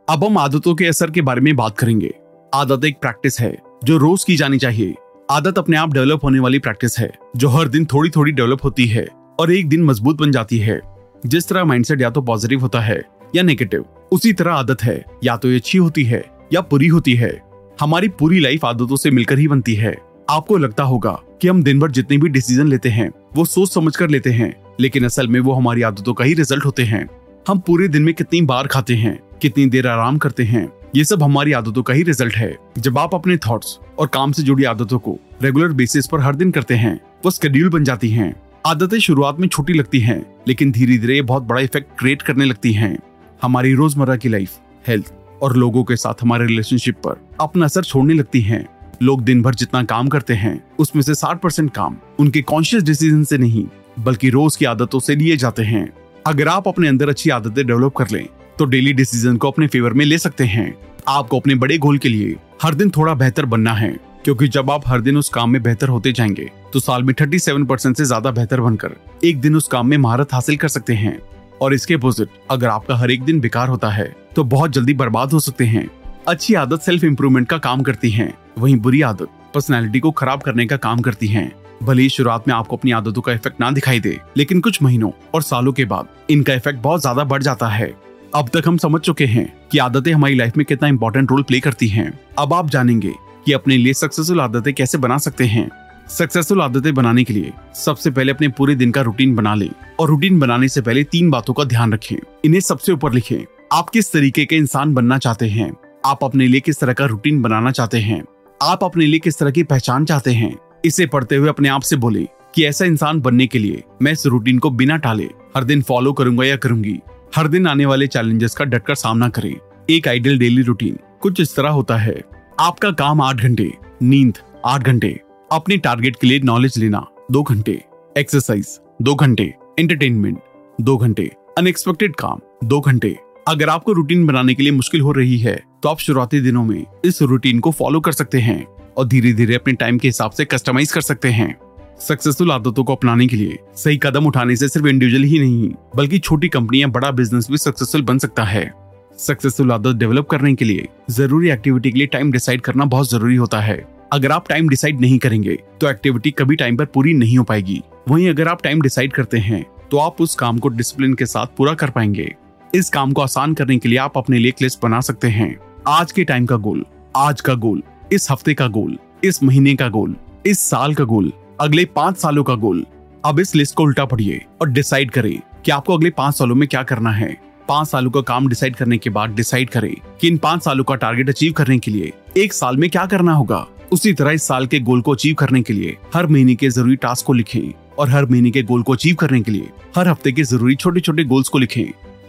अब 0.07 0.23
हम 0.23 0.37
आदतों 0.37 0.75
के 0.75 0.85
असर 0.85 1.11
के 1.11 1.21
बारे 1.21 1.41
में 1.41 1.55
बात 1.55 1.77
करेंगे। 1.77 2.13
आदत 2.53 2.85
एक 2.85 2.99
प्रैक्टिस 3.01 3.39
है, 3.39 3.57
जो 3.83 3.97
रोज 3.97 4.23
की 4.23 4.35
जानी 4.35 4.57
चाहिए। 4.57 4.95
आदत 5.31 5.57
अपने 5.57 5.77
आप 5.77 5.93
डेवलप 5.93 6.19
होने 6.23 6.39
वाली 6.39 6.59
प्रैक्टिस 6.59 6.99
है, 6.99 7.11
जो 7.35 7.49
हर 7.49 7.67
दिन 7.67 7.85
थोड़ी 7.85 8.09
थोड़ी 8.09 8.31
डेवलप 8.31 8.59
होती 8.63 8.85
है 8.85 9.07
और 9.39 9.51
एक 9.51 9.69
दिन 9.69 9.83
मज़बूत 9.83 10.17
बन 10.19 10.31
जाती 10.31 10.57
है। 10.57 10.81
जिस 11.25 11.47
तरह 11.47 11.63
माइंडसेट 11.63 12.01
या 12.01 12.09
तो 12.09 12.21
पॉजिटिव 12.21 12.59
होता 12.59 12.79
है, 12.79 13.01
या 13.35 13.43
नेगेटिव 13.43 13.85
उसी 14.11 14.33
तरह 14.33 14.53
आदत 14.53 14.83
है। 14.83 15.05
या 15.23 15.37
तो 15.37 15.49
ये 15.49 15.55
अच्छी 15.55 15.77
होती 15.77 16.03
है, 16.03 16.23
या 16.53 16.61
बुरी 16.61 16.87
होती 16.87 17.15
है। 17.15 17.41
हमारी 17.81 18.07
पूरी 18.09 18.39
लाइफ 18.39 18.65
आदतों 18.65 18.95
से 18.95 19.11
मिलकर 19.11 19.39
ही 19.39 19.47
बनती 19.47 19.75
है। 19.75 19.95
आपको 20.29 20.57
लगता 20.57 20.83
होगा 20.83 21.19
कि 21.41 21.47
हम 21.47 21.63
दिन 21.63 21.79
भर 21.79 21.91
जितने 21.91 22.17
भी 22.17 22.29
डिसीज़न 22.29 22.67
लेते 22.67 22.89
हैं, 22.89 23.11
वो 23.35 23.45
सोच 23.45 23.73
समझ 23.73 23.95
कर 23.95 24.09
लेते 24.09 24.29
हैं, 24.29 24.53
लेकिन 24.79 25.05
असल 25.05 25.27
में 25.27 25.39
वो 25.39 25.53
हमारी 25.53 25.81
आदतों 25.81 26.13
का 26.13 26.25
ही 26.25 26.33
रिज़ल्ट 26.33 26.65
होते 26.65 26.83
हैं। 26.83 27.07
हम 27.47 27.59
पूरे 27.59 27.87
दिन 27.87 28.01
में 28.01 28.13
कितनी 28.13 28.41
बार 28.41 28.67
खाते 28.67 28.95
हैं, 28.95 29.19
कितनी 29.41 29.65
देर 29.65 29.87
आराम 29.87 30.17
करते 30.17 30.43
हैं, 30.43 30.69
ये 30.95 31.05
सब 31.05 31.23
हमारी 31.23 31.51
आदतों 31.51 31.83
का 31.83 31.93
ही 31.93 32.03
रिज़ल्ट 32.03 32.35
है। 32.35 32.57
जब 32.77 32.97
आप 32.97 33.15
अपने 33.15 33.37
थॉट्स 33.37 33.79
और 33.99 34.07
काम 34.07 34.31
से 34.31 34.43
जुड़ी 34.43 34.63
आदतों 34.63 34.99
को 34.99 35.17
रेगुलर 35.43 35.73
बेसिस 35.73 36.07
पर 36.07 36.19
हर 36.19 36.35
दिन 36.35 36.51
करते 36.51 36.75
हैं। 36.75 36.99
वो 37.25 37.31
स्केड्यूल 37.31 37.69
बन 37.69 37.83
जाती 37.83 38.09
हैं। 38.09 38.33
आदतें 38.65 38.99
शुरुआत 38.99 39.39
में 39.39 39.47
छोटी 39.47 39.73
लगती 39.73 39.99
हैं, 39.99 40.25
लेकिन 40.47 40.71
धीरे 40.71 40.97
धीरे 40.97 41.21
बहुत 41.21 41.43
बड़ा 41.43 41.61
इफ़ेक्ट 41.61 41.97
क्रिएट 41.99 42.21
करने 42.21 42.45
लगती 42.45 42.73
हैं। 42.73 42.97
हमारी 43.41 43.73
रोज़मर्रा 43.73 44.15
की 44.15 44.29
लाइफ 44.29 44.57
हेल्थ 44.87 45.13
और 45.41 45.55
लोगों 45.55 45.83
के 45.83 45.95
साथ 45.95 46.21
हमारे 46.21 46.45
रिलेशनशिप 46.45 46.95
पर 46.97 47.19
अपना 47.41 47.65
असर 47.65 47.83
छोड़ने 47.83 48.13
लगती 48.13 48.41
हैं। 48.41 48.65
लोग 49.03 49.21
दिन 49.21 49.41
भर 49.41 49.55
जितना 49.55 49.83
काम 49.83 50.07
करते 50.07 50.33
हैं, 50.33 50.63
उसमें 50.79 51.01
से 51.03 51.15
60 51.15 51.41
परसेंट 51.41 51.71
काम 51.73 51.97
उनके 52.19 52.41
कॉन्शियस 52.41 52.83
डिसीज़न 52.83 53.23
से 53.23 53.37
नहीं, 53.37 53.65
बल्कि 53.99 54.29
रोज 54.29 54.55
की 54.55 54.65
आदतों 54.65 54.99
से 54.99 55.15
लिए 55.15 55.37
जाते 55.37 55.63
हैं। 55.63 55.89
अगर 56.27 56.47
आप 56.47 56.67
अपने 56.67 56.87
अंदर 56.87 57.09
अच्छी 57.09 57.29
आदतें 57.29 57.65
डेवलप 57.67 57.93
कर 57.97 58.09
लें 58.11 58.25
तो 58.59 58.65
डेली 58.65 58.93
डिसीज़न 58.93 59.37
को 59.37 59.47
अपने 59.47 59.67
फेवर 59.67 59.93
में 59.93 60.05
ले 60.05 60.17
सकते 60.17 60.43
हैं। 60.43 60.73
आपको 61.07 61.39
अपने 61.39 61.55
बड़े 61.55 61.77
गोल 61.77 61.97
के 61.97 62.09
लिए 62.09 62.35
हर 62.61 62.75
दिन 62.75 62.89
थोड़ा 62.89 63.13
बेहतर 63.13 63.45
बनना 63.45 63.73
है, 63.73 63.89
क्योंकि 64.23 64.47
जब 64.47 64.71
आप 64.71 64.87
हर 64.87 65.01
दिन 65.01 65.17
उस 65.17 65.29
काम 65.29 65.49
में 65.49 65.61
बेहतर 65.63 65.87
होते 65.87 66.11
जाएँगे 66.11 66.49
तो 66.73 66.79
साल 66.79 67.03
में 67.03 67.13
37 67.13 67.65
परसेंट 67.65 67.95
ऐसी 67.95 68.03
ज़्यादा 68.03 68.31
बेहतर 68.31 68.61
बनकर 68.61 68.95
एक 69.23 69.39
दिन 69.41 69.55
उस 69.55 69.67
काम 69.67 69.87
में 69.87 69.97
महारत 69.97 70.33
हासिल 70.33 70.57
कर 70.57 70.67
सकते 70.67 70.93
हैं। 70.93 71.19
और 71.61 71.73
इसके 71.73 71.93
अपोजिट 71.93 72.29
अगर 72.51 72.67
आपका 72.67 72.95
हर 72.95 73.11
एक 73.11 73.23
दिन 73.23 73.39
बेकार 73.39 73.69
होता 73.69 73.89
है 73.89 74.05
तो 74.35 74.43
बहुत 74.45 74.71
जल्दी 74.71 74.93
बर्बाद 74.93 75.33
हो 75.33 75.39
सकते 75.39 75.65
हैं। 75.65 75.89
अच्छी 76.27 76.53
आदत 76.53 76.81
सेल्फ 76.81 77.03
इम्प्रूवमेंट 77.03 77.47
का 77.49 77.57
काम 77.57 77.81
करती 77.81 78.09
है, 78.09 78.33
वहीं 78.59 78.75
बुरी 78.77 79.01
आदत 79.01 79.27
पर्सनैलिटी 79.53 79.99
को 79.99 80.11
खराब 80.11 80.41
करने 80.41 80.65
का 80.65 80.77
काम 80.77 80.99
करती 80.99 81.27
है। 81.27 81.51
भले 81.83 82.01
ही 82.01 82.09
शुरुआत 82.09 82.47
में 82.47 82.53
आपको 82.55 82.77
अपनी 82.77 82.91
आदतों 82.91 83.21
का 83.21 83.33
इफ़ेक्ट 83.33 83.59
ना 83.61 83.69
दिखाई 83.71 83.99
दे, 83.99 84.19
लेकिन 84.37 84.61
कुछ 84.61 84.81
महीनों 84.83 85.11
और 85.33 85.41
सालों 85.41 85.73
के 85.73 85.85
बाद 85.85 86.07
इनका 86.29 86.53
इफ़ेक्ट 86.53 86.79
बहुत 86.79 87.01
ज़्यादा 87.01 87.23
बढ़ 87.23 87.43
जाता 87.43 87.67
है। 87.67 87.93
अब 88.35 88.49
तक 88.49 88.63
हम 88.67 88.77
समझ 88.77 89.01
चुके 89.01 89.25
हैं 89.25 89.53
कि 89.71 89.77
आदतें 89.77 90.13
हमारी 90.13 90.35
लाइफ 90.35 90.57
में 90.57 90.65
कितना 90.65 90.87
इंपॉर्टेंट 90.87 91.31
रोल 91.31 91.43
प्ले 91.43 91.59
करती 91.59 91.87
हैं। 91.87 92.19
अब 92.39 92.53
आप 92.53 92.69
जानेंगे 92.69 93.13
कि 93.45 93.51
अपने 93.51 93.77
लिए 93.77 93.93
सक्सेसफुल 93.93 94.41
आदतें 94.41 94.73
कैसे 94.73 94.97
बना 94.97 95.17
सकते 95.17 95.43
हैं। 95.43 95.69
सक्सेसफुल 96.09 96.61
आदतें 96.61 96.93
बनाने 96.93 97.23
के 97.23 97.33
लिए 97.33 97.51
सबसे 97.75 98.11
पहले 98.11 98.31
अपने 98.31 98.47
पूरे 98.47 98.75
दिन 98.75 98.91
का 98.91 99.01
रूटीन 99.01 99.35
बना 99.35 99.55
लें 99.55 99.69
और 99.99 100.09
रूटीन 100.09 100.39
बनाने 100.39 100.67
से 100.67 100.81
पहले 100.81 101.03
तीन 101.03 101.31
बातों 101.31 101.53
का 101.53 101.63
ध्यान 101.63 101.93
रखें। 101.93 102.15
इन्हें 102.45 102.61
सबसे 102.61 102.91
ऊपर 102.91 103.13
लिखें। 103.13 103.39
आप 103.73 103.89
किस 103.89 104.11
तरीके 104.11 104.45
के 104.45 104.55
इंसान 104.55 104.93
बनना 104.93 105.17
चाहते 105.17 105.47
हैं? 105.47 105.73
आप 106.05 106.23
अपने 106.23 106.47
लिए 106.47 106.59
किस 106.59 106.79
तरह 106.79 106.93
का 106.93 107.05
रूटीन 107.05 107.41
बनाना 107.41 107.71
चाहते 107.71 107.99
हैं? 107.99 108.23
आप 108.61 108.83
अपने 108.83 109.05
लिए 109.05 109.19
किस 109.19 109.39
तरह 109.39 109.51
की 109.51 109.63
पहचान 109.63 110.05
चाहते 110.05 110.31
हैं? 110.31 110.55
इसे 110.85 111.05
पढ़ते 111.05 111.35
हुए 111.35 111.49
अपने 111.49 111.69
आप 111.69 111.81
से 111.81 111.95
बोले 111.95 112.27
कि 112.55 112.65
ऐसा 112.65 112.85
इंसान 112.85 113.21
बनने 113.21 113.47
के 113.47 113.59
लिए 113.59 113.83
मैं 114.01 114.11
इस 114.11 114.25
रूटीन 114.25 114.59
को 114.59 114.69
बिना 114.69 114.97
टाले 114.97 115.29
हर 115.57 115.63
दिन 115.63 115.81
फॉलो 115.81 116.13
करूँगा 116.13 116.45
या 116.45 116.55
करूँगी। 116.55 116.99
हर 117.35 117.47
दिन 117.47 117.65
आने 117.67 117.85
वाले 117.85 118.05
चैलेंजेस 118.07 118.53
का 118.55 118.65
डटकर 118.65 118.95
सामना 118.95 119.27
करें। 119.29 119.55
एक 119.89 120.07
आइडियल 120.07 120.37
डेली 120.39 120.61
रूटीन 120.61 120.97
कुछ 121.21 121.39
इस 121.39 121.55
तरह 121.55 121.69
होता 121.69 121.97
है। 121.97 122.13
आपका 122.59 122.91
काम 122.91 123.21
आठ 123.21 123.35
घंटे, 123.35 123.71
नींद 124.01 124.37
आठ 124.65 124.81
घंटे। 124.81 125.09
अपने 125.51 125.77
टारगेट 125.77 126.15
के 126.21 126.27
लिए 126.27 126.39
नॉलेज 126.39 126.77
लेना 126.77 127.05
दो 127.31 127.41
घंटे। 127.43 127.71
एक्सरसाइज 128.17 128.67
दो 129.01 129.15
घंटे। 129.15 129.53
एंटरटेनमेंट 129.79 130.37
दो 130.81 130.97
घंटे। 130.97 131.29
अनएक्सपेक्टेड 131.57 132.15
काम 132.15 132.39
दो 132.63 132.79
घंटे। 132.79 133.15
अगर 133.47 133.69
आपको 133.69 133.93
रूटीन 133.93 134.25
बनाने 134.27 134.53
के 134.53 134.63
लिए 134.63 134.71
मुश्किल 134.71 135.01
हो 135.01 135.11
रही 135.11 135.37
है 135.37 135.55
तो 135.83 135.89
आप 135.89 135.99
शुरुआती 135.99 136.41
दिनों 136.41 136.63
में 136.65 136.83
इस 137.05 137.21
रूटीन 137.21 137.59
को 137.59 137.71
फॉलो 137.71 137.99
कर 137.99 138.11
सकते 138.11 138.39
हैं 138.39 138.63
और 138.97 139.07
धीरे 139.07 139.33
धीरे 139.33 139.55
अपने 139.55 139.73
टाइम 139.73 139.97
के 139.97 140.07
हिसाब 140.07 140.31
से 140.31 140.45
कस्टमाइज 140.45 140.91
कर 140.91 141.01
सकते 141.01 141.29
हैं। 141.31 141.55
सक्सेसफुल 141.99 142.51
आदतों 142.51 142.83
को 142.83 142.95
अपनाने 142.95 143.25
के 143.27 143.35
लिए 143.35 143.57
सही 143.75 143.97
कदम 143.97 144.25
उठाने 144.27 144.55
से 144.55 144.67
सिर्फ़ 144.67 144.87
इंडिविजुअल 144.87 145.23
ही 145.23 145.39
नहीं, 145.39 145.69
बल्कि 145.95 146.17
छोटी 146.19 146.47
कंपनी 146.47 146.81
या 146.81 146.87
बड़ा 146.87 147.11
बिज़नेस 147.11 147.47
भी 147.51 147.57
सक्सेसफुल 147.57 148.01
बन 148.01 148.17
सकता 148.17 148.43
है। 148.43 148.71
सक्सेसफुल 149.19 149.71
आदत 149.71 149.95
डेवलप 149.95 150.27
करने 150.29 150.53
के 150.55 150.65
लिए 150.65 150.87
ज़रूरी 151.09 151.49
एक्टिविटी 151.49 151.91
के 151.91 151.97
लिए 151.97 152.07
टाइम 152.07 152.31
डिसाइड 152.31 152.61
करना 152.61 152.85
बहुत 152.85 153.09
ज़रूरी 153.11 153.35
होता 153.35 153.59
है। 153.61 153.77
अगर 154.13 154.31
आप 154.31 154.49
टाइम 154.49 154.69
डिसाइड 154.69 154.99
नहीं 155.01 155.17
करेंगे 155.17 155.57
तो 155.81 155.89
एक्टिविटी 155.89 156.31
कभी 156.31 156.55
टाइम 156.55 156.77
पर 156.77 156.85
पूरी 156.85 157.13
नहीं 157.13 157.37
हो 157.37 157.43
पाएगी। 157.43 157.81
वहीं 158.09 158.27
अगर 158.29 158.47
आप 158.47 158.63
टाइम 158.63 158.81
डिसाइड 158.81 159.13
करते 159.13 159.37
हैं 159.37 159.65
तो 159.91 159.97
आप 159.97 160.21
उस 160.21 160.35
काम 160.35 160.57
को 160.57 160.69
डिसिप्लिन 160.69 161.13
के 161.13 161.25
साथ 161.25 161.55
पूरा 161.57 161.73
कर 161.73 161.89
पाएँगे। 161.89 162.33
इस 162.73 162.89
काम 162.89 163.13
को 163.13 163.21
आसान 163.21 163.53
करने 163.53 163.77
के 163.77 163.89
लिए 163.89 163.97
आप 163.97 164.17
अपने 164.17 164.39
लिए 164.39 164.49
एक 164.49 164.61
लिस्ट 164.61 164.81
बना 164.83 164.99
सकते 165.01 165.27
हैं। 165.29 165.55
आज 165.87 166.11
के 166.11 166.23
टाइम 166.23 166.45
का 166.45 166.55
गोल 166.57 166.85
आज 167.15 167.41
का 167.41 167.53
गोल 167.55 167.81
इस 168.13 168.29
हफ़्ते 168.31 168.53
का 168.53 168.67
गोल 168.69 168.97
इस 169.23 169.43
महीने 169.43 169.75
का 169.75 169.89
गोल 169.89 170.15
इस 170.45 170.59
साल 170.59 170.93
का 170.93 171.03
गोल 171.03 171.31
अगले 171.59 171.83
पाँच 171.85 172.17
सालों 172.17 172.43
का 172.43 172.53
गोल। 172.53 172.85
अब 173.25 173.39
इस 173.39 173.55
लिस्ट 173.55 173.75
को 173.75 173.83
उल्टा 173.83 174.05
पढ़िए 174.05 174.45
और 174.61 174.69
डिसाइड 174.69 175.11
करें 175.11 175.39
कि 175.65 175.71
आपको 175.71 175.93
अगले 175.93 176.09
पाँच 176.09 176.35
सालों 176.35 176.55
में 176.55 176.67
क्या 176.67 176.81
करना 176.83 177.11
है। 177.11 177.29
पाँच 177.67 177.87
सालों 177.87 178.11
का 178.11 178.21
काम 178.21 178.47
डिसाइड 178.47 178.75
करने 178.75 178.97
के 178.97 179.09
बाद 179.09 179.35
डिसाइड 179.35 179.69
करें 179.69 179.93
कि 180.21 180.27
इन 180.27 180.37
पाँच 180.37 180.63
सालों 180.63 180.83
का 180.83 180.95
टारगेट 180.95 181.29
अचीव 181.29 181.53
करने 181.53 181.77
के 181.79 181.91
लिए 181.91 182.11
एक 182.37 182.53
साल 182.53 182.77
में 182.77 182.89
क्या 182.89 183.05
करना 183.05 183.33
होगा। 183.33 183.65
उसी 183.91 184.13
तरह 184.13 184.31
इस 184.31 184.43
साल 184.43 184.67
के 184.67 184.79
गोल 184.79 185.01
को 185.01 185.13
अचीव 185.13 185.35
करने 185.35 185.61
के 185.61 185.73
लिए 185.73 185.97
हर 186.15 186.27
महीने 186.27 186.55
के 186.55 186.69
ज़रूरी 186.69 186.95
टास्क 186.95 187.25
को 187.25 187.33
लिखें 187.33 187.71
और 187.99 188.09
हर 188.09 188.25
महीने 188.25 188.51
के 188.51 188.63
गोल 188.63 188.83
को 188.83 188.93
अचीव 188.93 189.15
करने 189.15 189.41
के 189.41 189.51
लिए 189.51 189.69
हर 189.95 190.07
हफ़्ते 190.07 190.31
के 190.31 190.43
ज़रूरी 190.43 190.75
छोटे 190.75 190.99
छोटे 190.99 191.23
गोल्स 191.23 191.49
को 191.49 191.57
लिखें। 191.57 191.85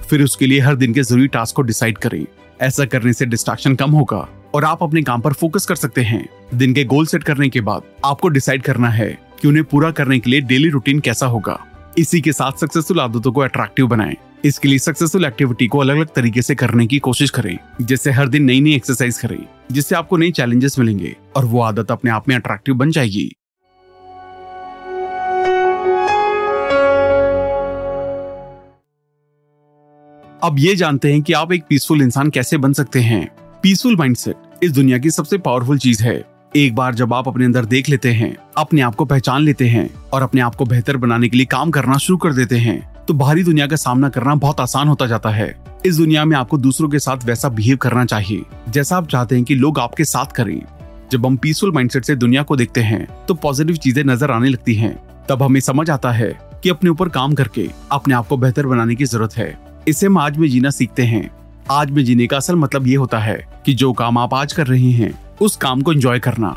फिर 0.09 0.23
उसके 0.23 0.47
लिए 0.47 0.61
हर 0.61 0.75
दिन 0.75 0.95
के 0.95 1.02
ज़रूरी 1.02 1.28
टास्क 1.28 1.56
को 1.56 1.62
डिसाइड 1.62 1.99
करें। 1.99 2.25
ऐसा 2.61 2.85
करने 2.85 3.12
से 3.12 3.26
डिस्ट्रैक्शन 3.26 3.75
कम 3.75 3.90
होगा 3.90 4.26
और 4.54 4.64
आप 4.64 4.83
अपने 4.83 5.02
काम 5.02 5.21
पर 5.21 5.33
फोकस 5.33 5.66
कर 5.66 5.75
सकते 5.75 6.02
हैं। 6.02 6.28
दिन 6.55 6.75
के 6.75 6.85
गोल 6.85 7.07
सेट 7.07 7.25
करने 7.25 7.49
के 7.49 7.61
बाद 7.61 7.83
आपको 8.05 8.29
डिसाइड 8.29 8.62
करना 8.62 8.88
है 8.88 9.19
कि 9.41 9.49
उन्हें 9.49 9.65
पूरा 9.65 9.91
करने 9.91 10.19
के 10.19 10.31
लिए 10.31 10.41
डेली 10.41 10.69
रूटीन 10.69 11.00
कैसा 11.00 11.26
होगा। 11.26 11.59
इसी 11.99 12.21
के 12.21 12.33
साथ 12.33 12.53
सक्सेसफुल 12.53 13.00
आदतों 13.00 13.33
को 13.33 13.41
अट्रैक्टिव 13.41 13.87
बनाएँ। 13.87 14.17
इसके 14.45 14.69
लिए 14.69 14.79
सक्सेसफुल 14.79 15.25
एक्टिविटी 15.25 15.67
को 15.67 15.79
अलग 15.79 15.97
अलग 15.97 16.09
तरीके 16.15 16.43
से 16.43 16.55
करने 16.55 16.87
की 16.87 16.99
कोशिश 16.99 17.31
करें 17.31 17.59
जैसे 17.81 18.11
हर 18.11 18.29
दिन 18.29 18.45
नई 18.45 18.61
नई 18.61 18.75
एक्सरसाइज 18.75 19.19
करें, 19.19 19.38
जिससे 19.73 19.95
आपको 19.95 20.17
नई 20.17 20.31
चैलेंजेस 20.31 20.79
मिलेंगे 20.79 21.17
और 21.37 21.45
वो 21.45 21.61
आदत 21.61 21.91
अपने 21.91 22.11
आप 22.11 22.29
में 22.29 22.37
अट्रैक्टिव 22.37 22.75
बन 22.75 22.91
जाएगी। 22.91 23.33
अब 30.43 30.57
ये 30.59 30.76
जानते 30.76 31.12
हैं 31.12 31.23
कि 31.23 31.33
आप 31.33 31.53
एक 31.53 31.65
पीसफुल 31.69 32.03
इंसान 32.03 32.31
कैसे 32.31 32.57
बन 32.57 32.73
सकते 32.73 33.00
हैं। 33.00 33.26
पीसफुल 33.62 33.97
माइंडसेट 33.97 34.65
इस 34.65 34.73
दुनिया 34.73 34.99
की 34.99 35.11
सबसे 35.11 35.38
पावरफुल 35.38 35.79
चीज़ 35.79 36.03
है। 36.03 36.36
एक 36.56 36.75
बार 36.75 36.94
जब 36.94 37.12
आप 37.14 37.26
अपने 37.28 37.44
अंदर 37.44 37.64
देख 37.64 37.88
लेते 37.88 38.10
हैं, 38.10 38.36
अपने 38.58 38.80
आप 38.80 38.94
को 38.94 39.04
पहचान 39.04 39.42
लेते 39.42 39.66
हैं 39.68 39.88
और 40.12 40.22
अपने 40.22 40.40
आप 40.40 40.54
को 40.54 40.64
बेहतर 40.64 40.96
बनाने 40.96 41.28
के 41.28 41.36
लिए 41.36 41.46
काम 41.46 41.70
करना 41.70 41.96
शुरू 41.98 42.16
कर 42.18 42.32
देते 42.32 42.58
हैं 42.58 43.04
तो 43.06 43.14
बाहरी 43.14 43.42
दुनिया 43.44 43.66
का 43.66 43.76
सामना 43.76 44.08
करना 44.08 44.34
बहुत 44.36 44.60
आसान 44.60 44.88
होता 44.88 45.06
जाता 45.06 45.30
है। 45.30 45.48
इस 45.86 45.96
दुनिया 45.96 46.25
में 46.25 46.36
आपको 46.36 46.58
दूसरों 46.58 46.88
के 46.88 46.98
साथ 46.98 47.25
वैसा 47.25 47.48
बिहेव 47.48 47.76
करना 47.76 48.04
चाहिए, 48.04 48.42
जैसा 48.68 48.96
आप 48.96 49.08
चाहते 49.08 49.36
हैं 49.36 49.44
कि 49.44 49.54
लोग 49.54 49.78
आपके 49.78 50.04
साथ 50.04 50.32
करें। 50.36 50.60
जब 51.12 51.26
हम 51.26 51.36
पीसफुल 51.36 51.72
माइंडसेट 51.72 52.04
से 52.04 52.16
दुनिया 52.16 52.42
को 52.42 52.56
देखते 52.56 52.80
हैं 52.82 53.06
तो 53.28 53.34
पॉजिटिव 53.36 53.76
चीज़ें 53.76 54.02
नज़र 54.04 54.30
आने 54.30 54.48
लगती 54.48 54.75
हैं। 54.75 54.96
तब 55.28 55.42
हमें 55.42 55.60
समझ 55.60 55.88
आता 55.90 56.12
है 56.12 56.32
कि 56.62 56.70
अपने 56.70 56.90
ऊपर 56.90 57.08
काम 57.10 57.34
करके 57.34 57.68
अपने 57.92 58.14
आप 58.14 58.26
को 58.26 58.36
बेहतर 58.36 58.66
बनाने 58.66 58.94
की 58.94 59.04
ज़रूरत 59.04 59.36
है। 59.36 59.56
इसे 59.88 60.06
हम 60.06 60.18
आज 60.18 60.38
में 60.38 60.48
जीना 60.48 60.70
सीखते 60.70 61.02
हैं। 61.04 61.30
आज 61.70 61.90
में 61.90 62.04
जीने 62.04 62.26
का 62.26 62.36
असल 62.36 62.56
मतलब 62.56 62.86
ये 62.86 62.96
होता 62.96 63.18
है 63.18 63.38
कि 63.66 63.75
जो 63.75 63.92
काम 63.92 64.18
आप 64.18 64.34
आज 64.34 64.52
कर 64.52 64.66
रहे 64.66 64.90
हैं 64.92 65.14
उस 65.40 65.57
काम 65.57 65.81
को 65.83 65.93
एंजॉय 65.93 66.19
करना। 66.19 66.49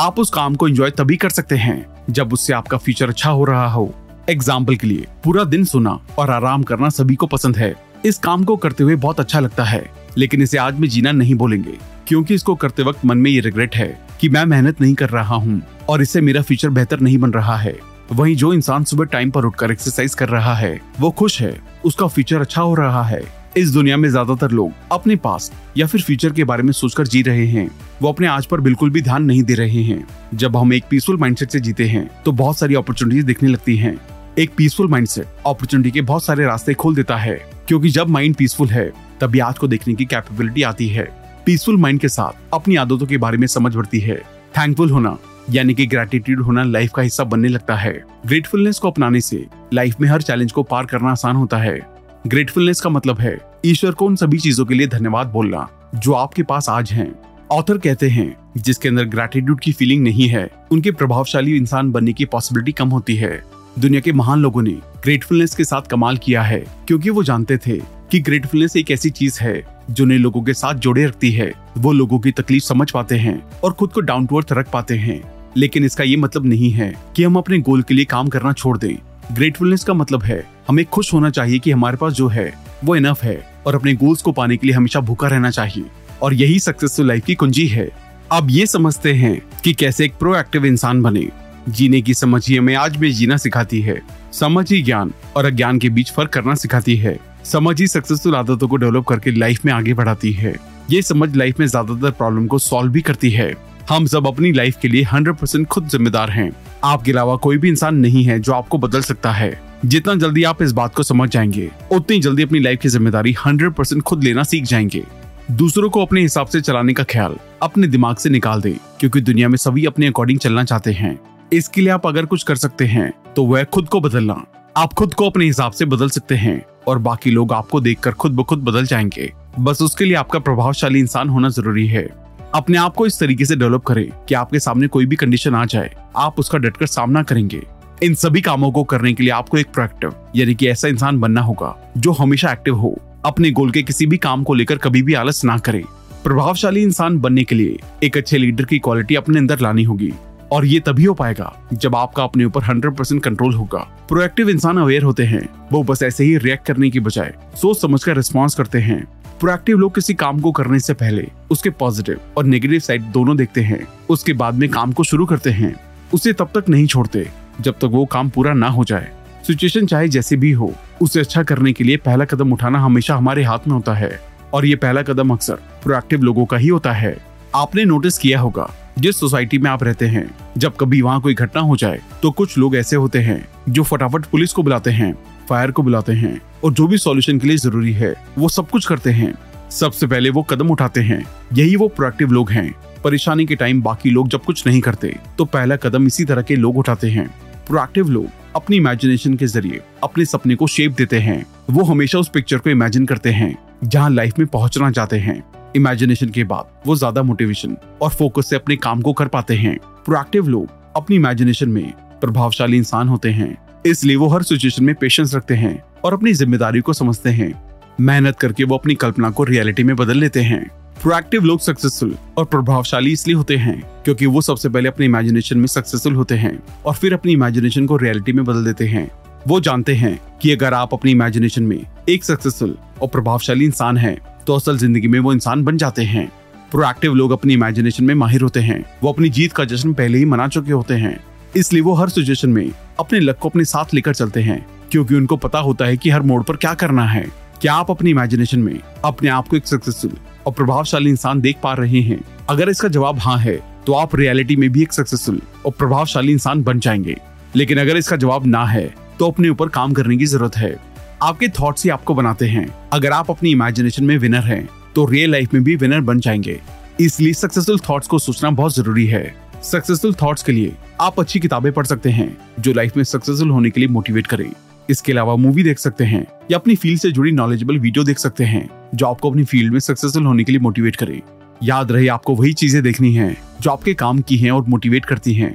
आप 0.00 0.18
उस 0.18 0.30
काम 0.30 0.54
को 0.54 0.68
एंजॉय 0.68 0.90
तभी 0.90 1.16
कर 1.16 1.30
सकते 1.30 1.56
हैं 1.56 1.84
जब 2.10 2.32
उससे 2.32 2.52
आपका 2.52 2.78
फ्यूचर 2.78 3.08
अच्छा 3.08 3.30
हो 3.30 3.44
रहा 3.44 3.66
हो। 3.68 3.92
एग्ज़ाम्पल 4.30 4.76
के 4.76 4.86
लिए, 4.86 5.06
पूरा 5.24 5.44
दिन 5.44 5.64
सोना 5.64 5.98
और 6.18 6.30
आराम 6.30 6.62
करना 6.62 6.88
सभी 6.88 7.14
को 7.14 7.26
पसंद 7.26 7.56
है। 7.56 7.74
इस 8.04 8.18
काम 8.18 8.44
को 8.44 8.56
करते 8.56 8.84
हुए 8.84 8.96
बहुत 8.96 9.20
अच्छा 9.20 9.40
लगता 9.40 9.64
है, 9.64 9.84
लेकिन 10.16 10.42
इसे 10.42 10.58
आज 10.58 10.78
में 10.78 10.88
जीना 10.88 11.12
नहीं 11.12 11.34
बोलेंगे 11.34 11.78
क्योंकि 12.08 12.34
इसको 12.34 12.54
करते 12.54 12.82
वक्त 12.82 13.04
मन 13.04 13.18
में 13.18 13.30
ये 13.30 13.40
रिग्रेट 13.40 13.76
है 13.76 13.88
कि 14.20 14.28
मैं 14.28 14.44
मेहनत 14.44 14.80
नहीं 14.80 14.94
कर 14.94 15.10
रहा 15.10 15.36
हूँ 15.36 15.60
और 15.88 16.02
इससे 16.02 16.20
मेरा 16.20 16.42
फ्यूचर 16.42 16.68
बेहतर 16.70 17.00
नहीं 17.00 17.18
बन 17.18 17.32
रहा 17.32 17.56
है। 17.56 17.76
वहीं 18.12 18.36
जो 18.36 18.52
इंसान 18.52 18.84
सुबह 18.84 19.04
टाइम 19.04 19.30
पर 19.30 19.44
उठकर 19.44 19.70
एक्सरसाइज 19.70 20.14
कर 20.14 20.28
रहा 20.28 20.54
है, 20.54 20.80
वो 21.00 21.10
खुश 21.10 21.40
है, 21.42 21.56
उसका 21.84 22.06
फ्यूचर 22.06 22.40
अच्छा 22.40 22.62
हो 22.62 22.74
रहा 22.74 23.02
है। 23.02 23.22
इस 23.56 23.70
दुनिया 23.72 23.96
में 23.96 24.08
ज़्यादातर 24.08 24.50
लोग 24.50 24.72
अपने 24.92 25.14
पास 25.16 25.50
या 25.76 25.86
फिर 25.86 26.02
फ्यूचर 26.02 26.32
के 26.32 26.44
बारे 26.44 26.62
में 26.62 26.72
सोचकर 26.72 27.06
जी 27.06 27.20
रहे 27.22 27.46
हैं। 27.46 27.68
वो 28.02 28.08
अपने 28.08 28.26
आज 28.26 28.46
पर 28.46 28.60
बिल्कुल 28.60 28.90
भी 28.90 29.02
ध्यान 29.02 29.24
नहीं 29.24 29.42
दे 29.42 29.54
रहे 29.54 29.82
हैं। 29.82 30.06
जब 30.34 30.56
हम 30.56 30.72
एक 30.72 30.84
पीसफुल 30.90 31.16
माइंडसेट 31.16 31.50
से 31.50 31.60
जीते 31.60 31.84
हैं 31.84 32.08
तो 32.24 32.32
बहुत 32.32 32.58
सारी 32.58 32.74
अपॉर्चुनिटीज़ 32.74 33.26
दिखने 33.26 33.48
लगती 33.48 33.76
हैं। 33.76 33.96
एक 34.38 34.50
पीसफुल 34.56 34.88
माइंडसेट 34.88 35.26
अपॉर्चुनिटी 35.46 35.90
के 35.90 36.00
बहुत 36.02 36.24
सारे 36.24 36.44
रास्ते 36.44 36.74
खोल 36.74 36.94
देता 36.94 37.16
है, 37.16 37.34
क्योंकि 37.68 37.88
जब 37.88 38.08
माइंड 38.08 38.34
पीसफुल 38.34 38.68
है, 38.68 38.90
तभी 39.20 39.38
आज 39.38 39.58
को 39.58 39.68
देखने 39.68 39.94
की 39.94 40.04
कैपेबिलिटी 40.04 40.62
आती 40.62 40.88
है। 40.88 41.08
पीसफुल 41.46 41.76
माइंड 41.76 42.00
के 42.00 42.08
साथ 42.08 42.54
अपनी 42.54 42.76
आदतों 42.76 43.06
के 43.06 43.16
बारे 43.16 43.38
में 43.38 43.46
समझ 43.46 43.74
बढ़ती 43.76 44.00
है। 44.00 44.16
थैंकफुल 44.54 44.90
होना, 44.90 45.16
यानी 45.50 45.74
कि 45.74 45.86
ग्रेटिट्यूड 45.86 46.42
होना 46.42 46.64
लाइफ 46.64 46.92
का 46.92 47.02
हिस्सा 47.02 47.24
बनने 47.24 47.48
लगता 47.48 47.76
है। 47.76 47.92
ग्रेटफुलनेस 48.26 48.78
को 48.78 48.90
अपनाने 48.90 49.20
से 49.20 49.44
लाइफ 49.74 50.00
में 50.00 50.08
हर 50.08 50.22
चैलेंज 50.22 50.52
को 50.52 50.62
पार 50.62 50.86
करना 50.86 51.10
आसान 51.10 51.36
होता 51.36 51.58
है। 51.58 51.78
ग्रेटफुलनेस 52.26 52.80
का 52.80 52.90
मतलब 52.90 53.20
है, 53.20 53.38
ईश्वर 53.64 53.90
को 53.90 54.06
उन 54.06 54.16
सभी 54.16 54.38
चीज़ों 54.38 54.66
के 54.66 54.74
लिए 54.74 54.86
धन्यवाद 54.86 55.26
बोलना, 55.26 55.68
जो 55.94 56.12
आपके 56.12 56.42
पास 56.42 56.68
आज 56.68 56.92
हैं। 56.92 57.14
ऑथर 57.52 57.78
कहते 57.78 58.08
हैं, 58.08 58.36
जिसके 58.56 58.88
अंदर 58.88 59.04
ग्रेटिट्यूड 59.04 59.60
की 59.60 59.72
फीलिंग 59.72 60.04
नहीं 60.04 60.28
है, 60.28 60.50
उनके 60.70 60.90
प्रभावशाली 60.90 61.56
इंसान 61.56 61.92
बनने 61.92 62.12
की 62.12 62.24
पॉसिबिलिटी 62.24 62.72
कम 62.72 62.88
होती 62.88 63.16
है। 63.16 63.42
दुनिया 63.78 64.00
के 64.00 64.12
महान 64.12 64.38
लोगों 64.38 64.62
ने 64.62 64.70
ग्रेटफुलनेस 64.70 65.54
के 65.54 65.64
साथ 65.64 65.82
कमाल 65.82 66.16
किया 66.16 66.42
है, 66.42 66.64
क्योंकि 66.86 67.10
वो 67.10 67.22
जानते 67.22 67.56
थे 67.56 67.76
कि 68.10 68.20
ग्रेटफुलनेस 68.20 68.76
एक 68.76 68.90
ऐसी 68.90 69.10
चीज़ 69.10 69.40
है, 69.40 69.66
जो 69.90 70.04
नए 70.04 70.18
लोगों 70.18 70.42
के 70.42 70.54
साथ 70.54 70.74
जोड़े 70.74 71.06
रखती 71.06 71.32
है। 71.32 71.52
वो 71.78 71.92
लोगों 71.92 72.18
की 72.18 72.32
तकलीफ़ 72.32 72.64
समझ 72.64 72.90
पाते 72.90 73.14
हैं 73.14 73.42
और 73.64 73.72
खुद 73.72 73.92
को 73.92 74.00
डाउन 74.00 74.26
टू 74.26 74.36
अर्थ 74.36 74.52
रख 74.52 74.70
पाते 74.70 74.94
हैं। 74.94 75.32
लेकिन 75.56 75.84
इसका 75.84 76.04
ये 76.04 76.16
मतलब 76.16 76.46
नहीं 76.46 76.70
है 76.70 76.96
कि 77.16 77.24
हम 77.24 77.36
अपने 77.36 77.58
गोल 77.58 77.82
के 77.82 77.94
लिए 77.94 78.04
काम 78.04 78.28
करना 78.28 78.52
छोड़ 78.52 78.78
दें। 78.78 79.15
ग्रेटफुलनेस 79.32 79.84
का 79.84 79.94
मतलब 79.94 80.22
है, 80.22 80.46
हमें 80.68 80.84
खुश 80.84 81.12
होना 81.14 81.30
चाहिए 81.30 81.58
कि 81.58 81.70
हमारे 81.70 81.96
पास 81.96 82.12
जो 82.12 82.28
है, 82.28 82.52
वो 82.84 82.96
इनफ 82.96 83.22
है 83.22 83.54
और 83.66 83.74
अपने 83.74 83.94
गोल्स 83.94 84.22
को 84.22 84.32
पाने 84.32 84.56
के 84.56 84.66
लिए 84.66 84.76
हमेशा 84.76 85.00
भूखा 85.00 85.28
रहना 85.28 85.50
चाहिए। 85.50 85.84
और 86.22 86.34
यही 86.34 86.58
सक्सेसफुल 86.58 87.06
लाइफ 87.06 87.24
की 87.24 87.34
कुंजी 87.34 87.66
है। 87.66 87.88
अब 88.32 88.50
ये 88.50 88.66
समझते 88.66 89.12
हैं 89.12 89.42
कि 89.64 89.72
कैसे 89.72 90.04
एक 90.04 90.14
प्रोएक्टिव 90.14 90.66
इंसान 90.66 91.02
बने। 91.02 91.28
जीने 91.68 92.00
की 92.02 92.14
समझ 92.14 92.48
ही 92.48 92.56
हमें 92.56 92.74
आज 92.74 92.96
भी 92.96 93.12
जीना 93.12 93.36
सिखाती 93.36 93.80
है। 93.80 94.02
समझ 94.32 94.72
ही 94.72 94.82
ज्ञान 94.82 95.12
और 95.36 95.44
अज्ञान 95.44 95.78
के 95.78 95.88
बीच 95.88 96.12
फ़र्क 96.12 96.30
करना 96.30 96.54
सिखाती 96.54 96.96
है। 96.96 97.18
समझ 97.44 97.80
ही 97.80 97.86
सक्सेसफुल 97.86 98.34
आदतों 98.34 98.68
को 98.68 98.76
डेवलप 98.76 99.04
करके 99.04 99.30
लाइफ 99.30 99.64
में 99.64 99.72
आगे 99.72 99.94
बढ़ाती 99.94 100.32
है। 100.32 100.56
ये 100.90 101.02
समझ 101.02 101.36
लाइफ 101.36 101.60
में 101.60 101.66
ज़्यादातर 101.66 102.10
प्रॉब्लम 102.10 102.46
को 102.46 102.58
सॉल्व 102.58 102.92
भी 102.92 103.00
करती 103.00 103.30
है। 103.30 103.54
हम 103.90 104.06
सब 104.06 104.26
अपनी 104.26 104.52
लाइफ 104.52 104.76
के 104.82 104.88
लिए 104.88 105.02
हंड्रेड 105.02 105.36
परसेंट 105.36 105.66
खुद 105.66 105.88
जिम्मेदार 105.88 106.30
हैं। 106.30 106.50
आपके 106.84 107.12
अलावा 107.12 107.36
कोई 107.36 107.58
भी 107.58 107.68
इंसान 107.68 107.96
नहीं 107.96 108.24
है 108.24 108.38
जो 108.40 108.52
आपको 108.52 108.78
बदल 108.78 109.00
सकता 109.02 109.30
है। 109.32 109.60
जितना 109.84 110.14
जल्दी 110.14 110.42
आप 110.44 110.62
इस 110.62 110.72
बात 110.72 110.94
को 110.94 111.02
समझ 111.02 111.28
जाएँगे, 111.28 111.70
उतनी 111.92 112.18
जल्दी 112.20 112.42
अपनी 112.42 112.58
लाइफ 112.58 112.80
की 112.80 112.88
ज़िम्मेदारी 112.88 113.32
हंड्रेड 113.46 113.72
परसेंट 113.72 114.02
खुद 114.02 114.24
लेना 114.24 114.42
सीख 114.42 114.64
जाएँगे। 114.64 115.02
दूसरों 115.50 115.90
को 115.90 116.04
अपने 116.04 116.20
हिसाब 116.20 116.46
से 116.46 116.60
चलाने 116.60 116.92
का 116.92 117.04
ख्याल 117.04 117.36
अपने 117.62 117.86
दिमाग 117.86 118.16
से 118.16 118.30
निकाल 118.30 118.62
दे, 118.62 118.76
क्योंकि 119.00 119.20
दुनिया 119.20 119.48
में 119.48 119.56
सभी 119.56 119.84
अपने 119.84 120.06
अकॉर्डिंग 120.06 120.38
चलना 120.38 120.64
चाहते 120.64 120.92
हैं। 120.92 121.18
इसके 121.52 121.80
लिए 121.80 121.90
आप 121.90 122.06
अगर 122.06 122.26
कुछ 122.26 122.42
कर 122.42 122.56
सकते 122.56 122.84
हैं 122.86 123.12
तो 123.36 123.44
वह 123.44 123.64
खुद 123.64 123.88
को 123.88 124.00
बदलना। 124.00 124.44
आप 124.76 124.92
खुद 124.92 125.14
को 125.14 125.30
अपने 125.30 125.44
हिसाब 125.44 125.72
से 125.72 125.84
बदल 125.84 126.10
सकते 126.10 126.34
हैं, 126.34 126.62
और 126.88 126.98
बाकी 126.98 127.30
लोग 127.30 127.52
आपको 127.52 127.80
देखकर 127.80 128.12
खुद 128.12 128.32
ब 128.32 128.42
खुद 128.42 128.58
बदल 128.58 128.86
जाएँगे। 128.86 129.32
बस 129.58 129.82
उसके 129.82 130.04
लिए 130.04 130.14
आपका 130.14 130.38
प्रभावशाली 130.38 131.00
इंसान 131.00 131.28
होना 131.28 131.48
ज़रूरी 131.48 131.86
है। 131.86 132.08
अपने 132.56 132.78
आप 132.78 132.94
को 132.94 133.06
इस 133.06 133.18
तरीके 133.20 133.44
से 133.44 133.56
डेवलप 133.56 133.82
करें 133.82 134.08
कि 134.28 134.34
आपके 134.34 134.58
सामने 134.58 134.86
कोई 134.86 135.06
भी 135.06 135.16
कंडीशन 135.16 135.54
आ 135.54 135.64
जाए, 135.64 135.90
आप 136.16 136.38
उसका 136.38 136.58
डटकर 136.58 136.86
सामना 136.86 137.22
करेंगे। 137.22 137.60
इन 138.02 138.14
सभी 138.14 138.40
कामों 138.40 138.70
को 138.72 138.84
करने 138.84 139.12
के 139.12 139.22
लिए 139.22 139.32
आपको 139.32 139.58
एक 139.58 139.66
प्रोएक्टिव 139.74 140.14
यानी 140.36 140.54
कि 140.54 140.68
ऐसा 140.68 140.88
इंसान 140.88 141.18
बनना 141.20 141.40
होगा, 141.40 141.74
जो 141.96 142.12
हमेशा 142.12 142.52
एक्टिव 142.52 142.76
हो, 142.76 142.94
अपने 143.24 143.50
गोल 143.50 143.70
के 143.70 143.82
किसी 143.82 144.06
भी 144.06 144.16
काम 144.16 144.42
को 144.42 144.54
लेकर 144.54 144.78
कभी 144.78 145.02
भी 145.02 145.14
आलस 145.14 145.44
ना 145.44 145.56
करे। 145.58 145.82
प्रभावशाली 146.24 146.82
इंसान 146.82 147.18
बनने 147.18 147.44
के 147.44 147.54
लिए 147.54 147.78
एक 148.02 148.16
अच्छे 148.16 148.38
लीडर 148.38 148.64
की 148.64 148.78
क्वालिटी 148.78 149.14
अपने 149.14 149.38
अंदर 149.38 149.60
लानी 149.60 149.84
होगी, 149.84 150.12
और 150.52 150.66
ये 150.66 150.80
तभी 150.80 151.04
हो 151.04 151.14
पाएगा 151.14 151.52
जब 151.72 151.96
आपका 151.96 152.24
अपने 152.24 152.44
ऊपर 152.44 152.62
100% 152.62 153.22
कंट्रोल 153.24 153.54
होगा। 153.54 153.78
प्रोएक्टिव 154.08 154.50
इंसान 154.50 154.78
अवेयर 154.78 155.02
होते 155.02 155.24
हैं, 155.24 155.48
वो 155.72 155.82
बस 155.82 156.02
ऐसे 156.02 156.24
ही 156.24 156.36
रिएक्ट 156.38 156.66
करने 156.66 156.90
की 156.90 157.00
बजाय 157.00 157.34
सोच 157.56 157.80
समझ 157.80 158.02
कर 158.04 158.16
रिस्पॉन्स 158.16 158.54
करते 158.54 158.78
हैं। 158.78 159.04
प्रोएक्टिव 159.40 159.78
लोग 159.78 159.94
किसी 159.94 160.14
काम 160.14 160.38
को 160.40 160.50
करने 160.52 160.78
से 160.80 160.94
पहले 160.94 161.26
उसके 161.50 161.70
पॉजिटिव 161.70 162.20
और 162.36 162.44
नेगेटिव 162.44 162.80
साइड 162.80 163.02
दोनों 163.02 163.36
देखते 163.36 163.60
हैं। 163.60 163.86
उसके 164.10 164.32
बाद 164.32 164.54
में 164.54 164.68
काम 164.70 164.92
को 164.92 165.04
शुरू 165.04 165.26
करते 165.26 165.50
हैं। 165.50 165.74
उसे 166.14 166.32
तब 166.32 166.50
तक 166.54 166.68
नहीं 166.68 166.86
छोड़ते, 166.86 167.26
जब 167.60 167.74
तक 167.74 167.84
वो 167.84 168.04
काम 168.04 168.28
पूरा 168.28 168.52
ना 168.52 168.68
हो 168.68 168.84
जाए। 168.84 169.10
सिचुएशन 169.46 169.86
चाहे 169.86 170.08
जैसे 170.08 170.36
भी 170.36 170.52
हो, 170.52 170.72
उसे 171.02 171.20
अच्छा 171.20 171.42
करने 171.42 171.72
के 171.72 171.84
लिए 171.84 171.96
पहला 171.96 172.24
कदम 172.24 172.52
उठाना 172.52 172.78
हमेशा 172.78 173.16
हमारे 173.16 173.44
हाथ 173.44 173.68
में 173.68 173.74
होता 173.74 173.94
है। 173.94 174.20
और 174.54 174.66
ये 174.66 174.76
पहला 174.76 175.02
कदम 175.02 175.30
अक्सर 175.30 175.54
प्रोएक्टिव 175.82 176.22
लोगों 176.22 176.46
का 176.46 176.56
ही 176.56 176.68
होता 176.68 176.92
है। 176.92 177.16
आपने 177.54 177.84
नोटिस 177.84 178.18
किया 178.18 178.40
होगा, 178.40 178.70
जिस 178.98 179.20
सोसाइटी 179.20 179.58
में 179.58 179.70
आप 179.70 179.82
रहते 179.84 180.06
हैं, 180.06 180.28
जब 180.58 180.76
कभी 180.76 181.00
वहाँ 181.02 181.20
कोई 181.20 181.34
घटना 181.34 181.62
हो 181.62 181.76
जाए 181.76 182.00
तो 182.22 182.30
कुछ 182.30 182.58
लोग 182.58 182.76
ऐसे 182.76 182.96
होते 182.96 183.18
हैं, 183.18 183.44
जो 183.68 183.82
फटाफट 183.82 184.24
पुलिस 184.24 184.52
को 184.52 184.62
बुलाते 184.62 184.90
हैं। 184.90 185.14
फायर 185.48 185.70
को 185.70 185.82
बुलाते 185.82 186.12
हैं 186.14 186.40
और 186.64 186.72
जो 186.72 186.86
भी 186.86 186.98
सॉल्यूशन 186.98 187.38
के 187.38 187.48
लिए 187.48 187.56
ज़रूरी 187.56 187.92
है, 187.92 188.14
वो 188.38 188.48
सब 188.48 188.68
कुछ 188.70 188.86
करते 188.86 189.10
हैं। 189.10 189.34
सबसे 189.70 190.06
पहले 190.06 190.30
वो 190.30 190.42
कदम 190.42 190.70
उठाते 190.70 191.00
हैं। 191.00 191.24
यही 191.52 191.76
वो 191.76 191.88
प्रोएक्टिव 191.88 192.32
लोग 192.32 192.50
हैं। 192.50 192.72
परेशानी 193.04 193.46
के 193.46 193.56
टाइम 193.56 193.82
बाकी 193.82 194.10
लोग 194.10 194.28
जब 194.28 194.44
कुछ 194.44 194.66
नहीं 194.66 194.80
करते 194.80 195.14
तो 195.38 195.44
पहला 195.46 195.76
कदम 195.76 196.06
इसी 196.06 196.24
तरह 196.24 196.42
के 196.42 196.56
लोग 196.56 196.78
उठाते 196.78 197.10
हैं। 197.10 197.28
प्रोएक्टिव 197.68 198.08
लोग 198.08 198.26
अपनी 198.56 198.76
इमेजिनेशन 198.76 199.34
के 199.34 199.46
ज़रिए 199.46 199.80
अपने 200.02 200.24
सपने 200.24 200.54
को 200.54 200.66
शेप 200.66 200.92
देते 200.92 201.18
हैं। 201.18 201.44
वो 201.70 201.84
हमेशा 201.84 202.18
उस 202.18 202.28
पिक्चर 202.28 202.58
को 202.58 202.70
इमेजिन 202.70 203.06
करते 203.06 203.30
हैं, 203.30 203.56
जहाँ 203.84 204.10
लाइफ 204.10 204.38
में 204.38 204.46
पहुँचना 204.48 204.90
चाहते 204.90 205.18
हैं। 205.18 205.42
इमेजिनेशन 205.76 206.28
के 206.28 206.44
बाद 206.44 206.68
वो 206.86 206.96
ज़्यादा 206.96 207.22
मोटिवेशन 207.22 207.76
और 208.02 208.10
फोकस 208.10 208.48
से 208.50 208.56
अपने 208.56 208.76
काम 208.78 209.00
को 209.00 209.12
कर 209.12 209.28
पाते 209.28 209.54
हैं। 209.56 209.76
प्रोएक्टिव 210.06 210.48
लोग 210.48 210.68
अपनी 210.96 211.16
इमेजिनेशन 211.16 211.68
में 211.68 211.92
प्रभावशाली 212.20 212.76
इंसान 212.76 213.08
होते 213.08 213.30
हैं। 213.30 213.56
इसलिए 213.86 214.16
वो 214.16 214.28
हर 214.28 214.42
सिचुएशन 214.42 214.84
में 214.84 214.94
पेशेंस 214.94 215.34
रखते 215.34 215.54
हैं 215.54 215.82
और 216.04 216.12
अपनी 216.12 216.32
ज़िम्मेदारी 216.32 216.80
को 216.80 216.92
समझते 216.92 217.30
हैं। 217.30 217.52
मेहनत 218.00 218.38
करके 218.38 218.64
वो 218.64 218.76
अपनी 218.76 218.94
कल्पना 218.94 219.30
को 219.30 219.44
रियलिटी 219.44 219.82
में 219.82 219.94
बदल 219.96 220.18
लेते 220.18 220.40
हैं। 220.42 220.64
प्रोएक्टिव 221.02 221.44
लोग 221.44 221.60
सक्सेसफुल 221.60 222.14
और 222.38 222.44
प्रभावशाली 222.44 223.12
इसलिए 223.12 223.36
होते 223.36 223.56
हैं 223.56 223.80
क्योंकि 224.04 224.26
वो 224.26 224.40
सबसे 224.40 224.68
पहले 224.68 224.88
अपने 224.88 225.06
इमेजिनेशन 225.06 225.58
में 225.58 225.66
सक्सेसफुल 225.66 226.14
होते 226.14 226.34
हैं 226.34 226.58
और 226.86 226.94
फिर 226.94 227.14
अपनी 227.14 227.32
इमेजिनेशन 227.32 227.86
को 227.86 227.96
रियलिटी 227.96 228.32
में 228.32 228.44
बदल 228.44 228.64
देते 228.64 228.86
हैं। 228.86 229.10
वो 229.46 229.60
जानते 229.60 229.94
हैं 229.94 230.18
कि 230.42 230.52
अगर 230.52 230.74
आप 230.74 230.94
अपनी 230.94 231.10
इमेजिनेशन 231.10 231.62
में 231.62 231.78
एक 232.08 232.24
सक्सेसफुल 232.24 232.76
और 233.02 233.08
प्रभावशाली 233.08 233.64
इंसान 233.64 233.96
हैं 233.96 234.16
तो 234.46 234.54
असल 234.54 234.78
ज़िंदगी 234.78 235.08
में 235.08 235.18
वो 235.20 235.32
इंसान 235.32 235.64
बन 235.64 235.76
जाते 235.76 236.02
हैं। 236.04 236.30
प्रोएक्टिव 236.70 237.14
लोग 237.14 237.30
अपनी 237.30 237.54
इमेजिनेशन 237.54 238.04
में 238.04 238.14
माहिर 238.14 238.42
होते 238.42 238.60
हैं। 238.60 238.84
वो 239.02 239.12
अपनी 239.12 239.28
जीत 239.28 239.52
का 239.52 239.64
जश्न 239.64 239.92
पहले 239.94 240.18
ही 240.18 240.24
मना 240.24 240.46
चुके 240.48 240.72
होते 240.72 240.94
हैं। 240.94 241.18
इसलिए 241.56 241.82
वो 241.82 241.94
हर 241.94 242.08
सिचुएशन 242.08 242.50
में 242.50 242.70
अपने 243.00 243.20
लक 243.20 243.38
को 243.38 243.48
अपने 243.48 243.64
साथ 243.64 243.94
लेकर 243.94 244.14
चलते 244.14 244.40
हैं, 244.40 244.66
क्योंकि 244.90 245.14
उनको 245.14 245.36
पता 245.36 245.58
होता 245.58 245.84
है 245.84 245.96
कि 245.96 246.10
हर 246.10 246.22
मोड़ 246.22 246.42
पर 246.42 246.56
क्या 246.56 246.74
करना 246.74 247.04
है। 247.04 247.26
क्या 247.60 247.74
आप 247.74 247.90
अपनी 247.90 248.10
इमेजिनेशन 248.10 248.58
में 248.58 248.78
अपने 249.04 249.28
आप 249.28 249.48
को 249.48 249.56
एक 249.56 249.66
सक्सेसफुल 249.66 250.16
और 250.46 250.52
प्रभावशाली 250.52 251.10
इंसान 251.10 251.40
देख 251.40 251.56
पा 251.62 251.72
रहे 251.74 252.00
हैं? 252.00 252.20
अगर 252.50 252.68
इसका 252.68 252.88
जवाब 252.88 253.18
हाँ 253.18 253.38
है 253.38 253.56
तो 253.86 253.92
आप 253.92 254.14
रियलिटी 254.16 254.56
में 254.56 254.68
भी 254.70 254.82
एक 254.82 254.92
सक्सेसफुल 254.92 255.40
और 255.66 255.72
प्रभावशाली 255.72 256.32
इंसान 256.32 256.62
बन 256.62 256.80
जाएँगे। 256.80 257.16
लेकिन 257.56 257.78
अगर 257.78 257.96
इसका 257.96 258.16
जवाब 258.16 258.46
ना 258.46 258.64
है 258.66 258.86
तो 259.18 259.30
अपने 259.30 259.48
ऊपर 259.48 259.68
काम 259.68 259.92
करने 259.92 260.16
की 260.16 260.26
ज़रूरत 260.26 260.56
है। 260.56 260.74
आपके 261.22 261.48
थॉट्स 261.50 261.84
ही 261.84 261.90
आपको 261.90 262.14
बनाते 262.14 262.48
हैं। 262.48 262.68
अगर 262.92 263.12
आप 263.12 263.30
अपनी 263.30 263.50
इमेजिनेशन 263.50 264.04
में 264.04 264.16
विनर 264.18 264.44
हैं 264.44 264.68
तो 264.94 265.04
रियल 265.06 265.32
लाइफ 265.32 265.54
में 265.54 265.62
भी 265.64 265.76
विनर 265.76 266.00
बन 266.00 266.20
जाएँगे। 266.20 266.60
इसलिए 267.00 267.32
सक्सेसफुल 267.34 267.78
थॉट्स 267.90 268.08
को 268.08 268.18
सोचना 268.18 268.50
बहुत 268.50 268.74
ज़रूरी 268.74 269.06
है। 269.06 269.34
सक्सेसफुल 269.64 270.14
थॉट्स 270.14 270.42
के 270.42 270.52
लिए 270.52 270.72
आप 271.00 271.20
अच्छी 271.20 271.40
किताबें 271.40 271.72
पढ़ 271.72 271.86
सकते 271.86 272.10
हैं, 272.10 272.36
जो 272.60 272.72
लाइफ 272.72 272.96
में 272.96 273.04
सक्सेसफुल 273.04 273.50
होने 273.50 273.70
के 273.70 273.80
लिए 273.80 273.88
मोटिवेट 273.88 274.26
करें। 274.26 274.50
इसके 274.90 275.12
अलावा 275.12 275.36
मूवी 275.36 275.62
देख 275.62 275.78
सकते 275.78 276.04
हैं, 276.04 276.26
या 276.50 276.58
अपनी 276.58 276.76
फ़ील्ड 276.76 277.00
से 277.00 277.10
जुड़ी 277.12 277.32
नॉलेजेबल 277.32 277.78
वीडियो 277.78 278.04
देख 278.04 278.18
सकते 278.18 278.44
हैं, 278.44 278.68
जो 278.94 279.06
आपको 279.06 279.30
अपनी 279.30 279.44
फ़ील्ड 279.44 279.72
में 279.72 279.80
सक्सेसफुल 279.80 280.26
होने 280.26 280.44
के 280.44 280.52
लिए 280.52 280.58
मोटिवेट 280.58 280.96
करे। 280.96 281.22
याद 281.62 281.92
रहे, 281.92 282.08
आपको 282.08 282.34
वही 282.34 282.52
चीज़ें 282.52 282.82
देखनी 282.82 283.12
है, 283.14 283.36
जो 283.60 283.70
आपके 283.70 283.94
काम 283.94 284.20
की 284.20 284.36
है 284.36 284.50
और 284.50 284.64
मोटिवेट 284.64 285.04
करती 285.04 285.34
है। 285.34 285.50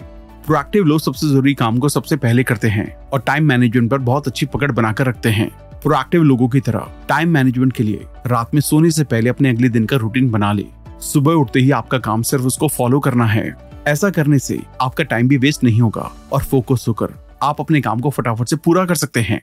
प्रोएक्टिव 0.48 0.84
लोग 0.84 1.00
सबसे 1.00 1.28
ज़रूरी 1.28 1.54
काम 1.54 1.78
को 1.78 1.90
सबसे 1.90 2.16
पहले 2.16 2.44
करते 2.44 2.68
हैं 2.68 2.96
और 3.14 3.20
टाइम 3.20 3.46
मैनेजमेंट 3.46 3.92
पर 3.92 3.98
बहुत 3.98 4.28
अच्छी 4.28 4.46
पकड़ 4.46 4.72
बनाकर 4.72 5.06
रखते 5.06 5.30
हैं। 5.30 5.50
प्रोएक्टिव 5.84 6.24
लोगों 6.24 6.48
की 6.50 6.60
तरह 6.60 6.88
टाइम 7.10 7.30
मैनेजमेंट 7.30 7.74
के 7.74 7.84
लिए 7.84 8.06
रात 8.28 8.54
में 8.54 8.62
सोने 8.62 8.92
से 8.92 9.04
पहले 9.04 9.30
अपने 9.30 9.50
अगले 9.50 9.70
दिन 9.70 9.86
का 9.86 9.98
रूटीन 9.98 10.30
बना 10.32 10.54
ले। 10.54 10.66
सुबह 11.02 11.34
उठते 11.34 11.60
ही 11.60 11.72
आपका 11.72 11.98
काम 11.98 12.22
सिर्फ़ 12.22 12.46
उसको 12.46 12.68
फॉलो 12.68 13.00
करना 13.00 13.26
है। 13.26 13.71
ऐसा 13.88 14.10
करने 14.10 14.40
से 14.40 14.60
आपका 14.82 15.04
टाइम 15.04 15.28
भी 15.28 15.38
वेस्ट 15.38 15.64
नहीं 15.64 15.82
होगा 15.82 16.12
और 16.32 16.44
फोकस 16.44 16.86
होकर 16.88 17.08
आप 17.44 17.60
अपने 17.60 17.82
काम 17.82 18.00
को 18.00 18.10
फटाफट 18.10 18.48
से 18.48 18.56
पूरा 18.56 18.86
कर 18.86 18.96
सकते 18.96 19.20
हैं। 19.20 19.42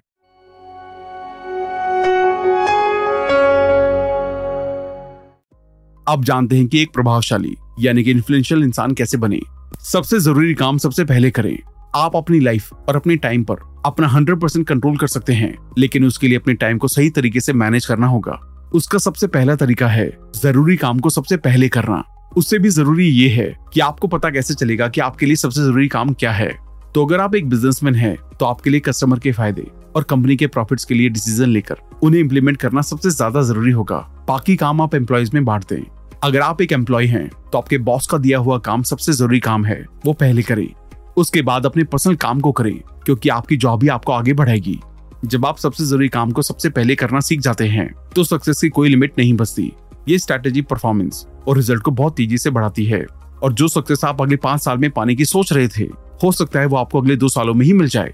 आप 6.09 6.25
जानते 6.25 6.57
हैं 6.57 6.67
कि 6.67 6.83
एक 6.83 6.93
प्रभावशाली, 6.95 7.57
यानी 7.81 8.05
कि 8.05 8.11
इन्फ्लुएंशियल 8.11 8.63
इंसान 8.63 8.95
कैसे 8.95 9.17
बने? 9.17 9.41
सबसे 9.81 10.21
ज़रूरी 10.21 10.55
काम 10.55 10.79
सबसे 10.79 11.05
पहले 11.05 11.31
करें। 11.31 11.59
आप 11.95 12.17
अपनी 12.17 12.41
लाइफ 12.41 12.73
और 12.73 12.97
अपने 12.97 13.17
टाइम 13.17 13.45
पर 13.45 13.57
अपना 13.87 14.09
100% 14.09 14.69
कंट्रोल 14.69 14.97
कर 14.97 15.07
सकते 15.07 15.33
हैं, 15.33 15.59
लेकिन 15.79 16.05
उसके 16.05 16.29
लिए 16.29 16.39
अपने 16.39 16.55
टाइम 16.55 16.79
को 16.79 16.89
सही 16.89 17.11
तरीके 17.11 17.41
से 17.41 17.53
मैनेज 17.53 17.87
करना 17.87 18.07
होगा। 18.07 18.33
उसका 18.75 18.99
सबसे 18.99 19.27
पहला 19.27 19.55
तरीका 19.55 19.89
है, 19.89 20.19
ज़रूरी 20.43 20.77
काम 20.77 20.99
को 20.99 21.11
सबसे 21.11 21.37
पहले 21.37 21.69
करना। 21.69 22.18
उससे 22.33 22.59
भी 22.59 22.69
ज़रूरी 22.71 23.07
ये 23.07 23.29
है 23.31 23.47
कि 23.75 23.81
आपको 23.81 24.09
पता 24.09 24.31
कैसे 24.31 24.55
चलेगा 24.55 24.89
कि 24.89 25.01
आपके 25.01 25.27
लिए 25.27 25.37
सबसे 25.37 25.61
ज़रूरी 25.61 25.89
काम 25.89 26.13
क्या 26.15 26.33
है। 26.33 26.51
तो 26.95 27.05
अगर 27.07 27.21
आप 27.21 27.35
एक 27.35 27.49
बिजनेसमैन 27.49 27.95
हैं 27.95 28.17
तो 28.39 28.47
आपके 28.47 28.71
लिए 28.71 28.81
कस्टमर 28.81 29.19
के 29.19 29.33
फ़ायदे 29.33 29.67
और 29.97 30.03
कंपनी 30.03 30.37
के 30.37 30.47
प्रॉफिट्स 30.47 30.85
के 30.85 30.95
लिए 30.95 31.09
डिसीज़न 31.09 31.49
लेकर 31.49 31.77
उन्हें 32.03 32.21
इम्प्लीमेंट 32.21 32.57
करना 32.57 32.81
सबसे 32.83 33.11
ज़्यादा 33.11 33.43
ज़रूरी 33.43 33.71
होगा। 33.73 33.99
बाकी 34.29 34.57
काम 34.57 34.81
आप 34.81 34.95
एम्प्लॉयज़ 34.95 35.31
में 35.35 35.45
बांट 35.45 35.65
दें। 35.69 35.83
अगर 36.25 36.41
आप 36.41 36.61
एक 36.63 36.73
एम्प्लॉय 36.73 37.07
हैं 37.07 37.29
तो 37.53 37.59
आपके 37.59 37.79
बॉस 37.81 38.07
का 38.07 38.19
दिया 38.19 38.39
हुआ 38.39 38.59
काम 38.61 38.83
सबसे 38.83 39.13
ज़रूरी 39.13 39.41
काम 39.41 39.65
है, 39.65 39.85
वो 40.07 40.13
पहले 40.15 40.43
करें। 40.43 40.69
उसके 41.17 41.43
बाद 41.43 41.67
अपने 41.67 41.85
पर्सनल 41.85 42.17
काम 42.17 42.41
को 42.41 42.53
करें, 42.53 42.79
क्योंकि 43.05 43.29
आपकी 43.29 43.57
जॉब 43.57 43.83
ही 43.83 43.89
आपको 43.89 44.13
आगे 44.13 44.33
बढ़ाएगी। 44.33 44.79
जब 45.25 45.47
आप 45.47 45.59
सबसे 45.59 45.85
ज़रूरी 45.85 46.09
काम 46.09 46.31
को 46.31 46.43
सबसे 46.43 46.69
पहले 46.71 46.95
करना 46.95 47.21
सीख 47.21 47.41
जाते 47.41 47.67
हैं 47.69 47.89
तो 48.15 48.25
सक्सेस 48.25 48.61
की 48.61 48.69
कोई 48.71 48.89
लिमिट 48.89 49.19
नहीं 49.19 49.35
बचती। 49.35 49.73
ये 50.09 50.19
स्ट्रेटेजी 50.19 50.63
परफॉर्मेंस 50.63 51.27
और 51.49 51.57
रिज़ल्ट 51.57 51.83
को 51.83 51.91
बहुत 51.93 52.17
तेज़ी 52.17 52.39
से 52.39 52.51
बढ़ाती 52.51 52.85
है। 52.85 53.05
और 53.43 53.53
जो 53.53 53.69
सक्सेस 53.69 54.05
आप 54.05 54.23
अगले 54.23 54.37
पाँच 54.37 54.61
साल 54.61 54.79
में 54.79 54.91
पाने 54.91 55.15
की 55.15 55.25
सोच 55.25 55.53
रहे 55.53 55.69
थे, 55.69 55.85
हो 56.25 56.33
सकता 56.33 56.61
है 56.61 56.67
वो 56.67 56.77
आपको 56.77 57.01
अगले 57.01 57.17
दो 57.17 57.29
सालों 57.29 57.55
में 57.55 57.65
ही 57.67 57.73
मिल 57.73 57.89
जाए। 57.89 58.13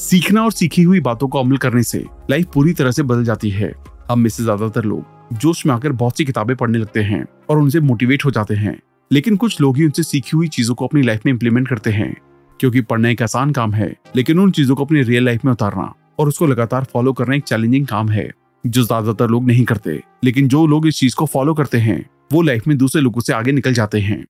सीखना 0.00 0.44
और 0.44 0.52
सीखी 0.52 0.82
हुई 0.82 1.00
बातों 1.00 1.28
को 1.28 1.40
अमल 1.40 1.56
करने 1.56 1.82
से 1.82 2.04
लाइफ 2.30 2.46
पूरी 2.54 2.72
तरह 2.72 2.90
से 2.90 3.02
बदल 3.02 3.24
जाती 3.24 3.50
है। 3.50 3.72
हम 4.10 4.18
में 4.18 4.28
से 4.30 4.42
ज़्यादातर 4.42 4.84
लोग 4.84 5.34
जोश 5.34 5.64
में 5.66 5.72
आकर 5.74 5.92
बहुत 5.94 6.16
सी 6.16 6.24
किताबें 6.24 6.54
पढ़ने 6.56 6.78
लगते 6.78 7.02
हैं 7.02 7.24
और 7.50 7.58
उनसे 7.58 7.80
मोटिवेट 7.80 8.24
हो 8.24 8.30
जाते 8.30 8.54
हैं। 8.54 8.78
लेकिन 9.10 9.36
कुछ 9.36 9.60
लोग 9.60 9.76
ही 9.76 9.84
उनसे 9.84 10.02
सीखी 10.02 10.36
हुई 10.36 10.48
चीज़ों 10.48 10.74
को 10.74 10.86
अपनी 10.86 11.02
लाइफ 11.02 11.26
में 11.26 11.32
इम्प्लीमेंट 11.32 11.68
करते 11.68 11.90
हैं, 11.90 12.14
क्योंकि 12.60 12.80
पढ़ना 12.80 13.08
एक 13.08 13.22
आसान 13.22 13.50
काम 13.50 13.72
है, 13.72 13.94
लेकिन 14.16 14.38
उन 14.38 14.50
चीज़ों 14.50 14.76
को 14.76 14.84
अपनी 14.84 15.02
रियल 15.02 15.24
लाइफ 15.24 15.44
में 15.44 15.52
उतारना 15.52 15.92
और 16.18 16.28
उसको 16.28 16.46
लगातार 16.46 16.84
फॉलो 16.84 17.12
करना 17.12 17.34
एक 17.34 17.44
चैलेंजिंग 17.44 17.86
काम 17.86 18.08
है, 18.08 18.30
जो 18.64 18.82
ज़्यादातर 18.82 19.28
लोग 19.28 19.46
नहीं 19.46 19.64
करते। 19.64 20.00
लेकिन 20.24 20.48
जो 20.48 20.66
लोग 20.66 20.86
इस 20.86 20.98
चीज़ 20.98 21.14
को 21.16 21.26
फॉलो 21.26 21.54
करते 21.54 21.78
हैं 21.78 22.04
वो 22.32 22.42
लाइफ 22.42 22.66
में 22.66 22.76
दूसरे 22.78 23.02
लोगों 23.02 23.20
से 23.20 23.32
आगे 23.32 23.52
निकल 23.52 23.72
जाते 23.72 24.00
हैं। 24.00 24.24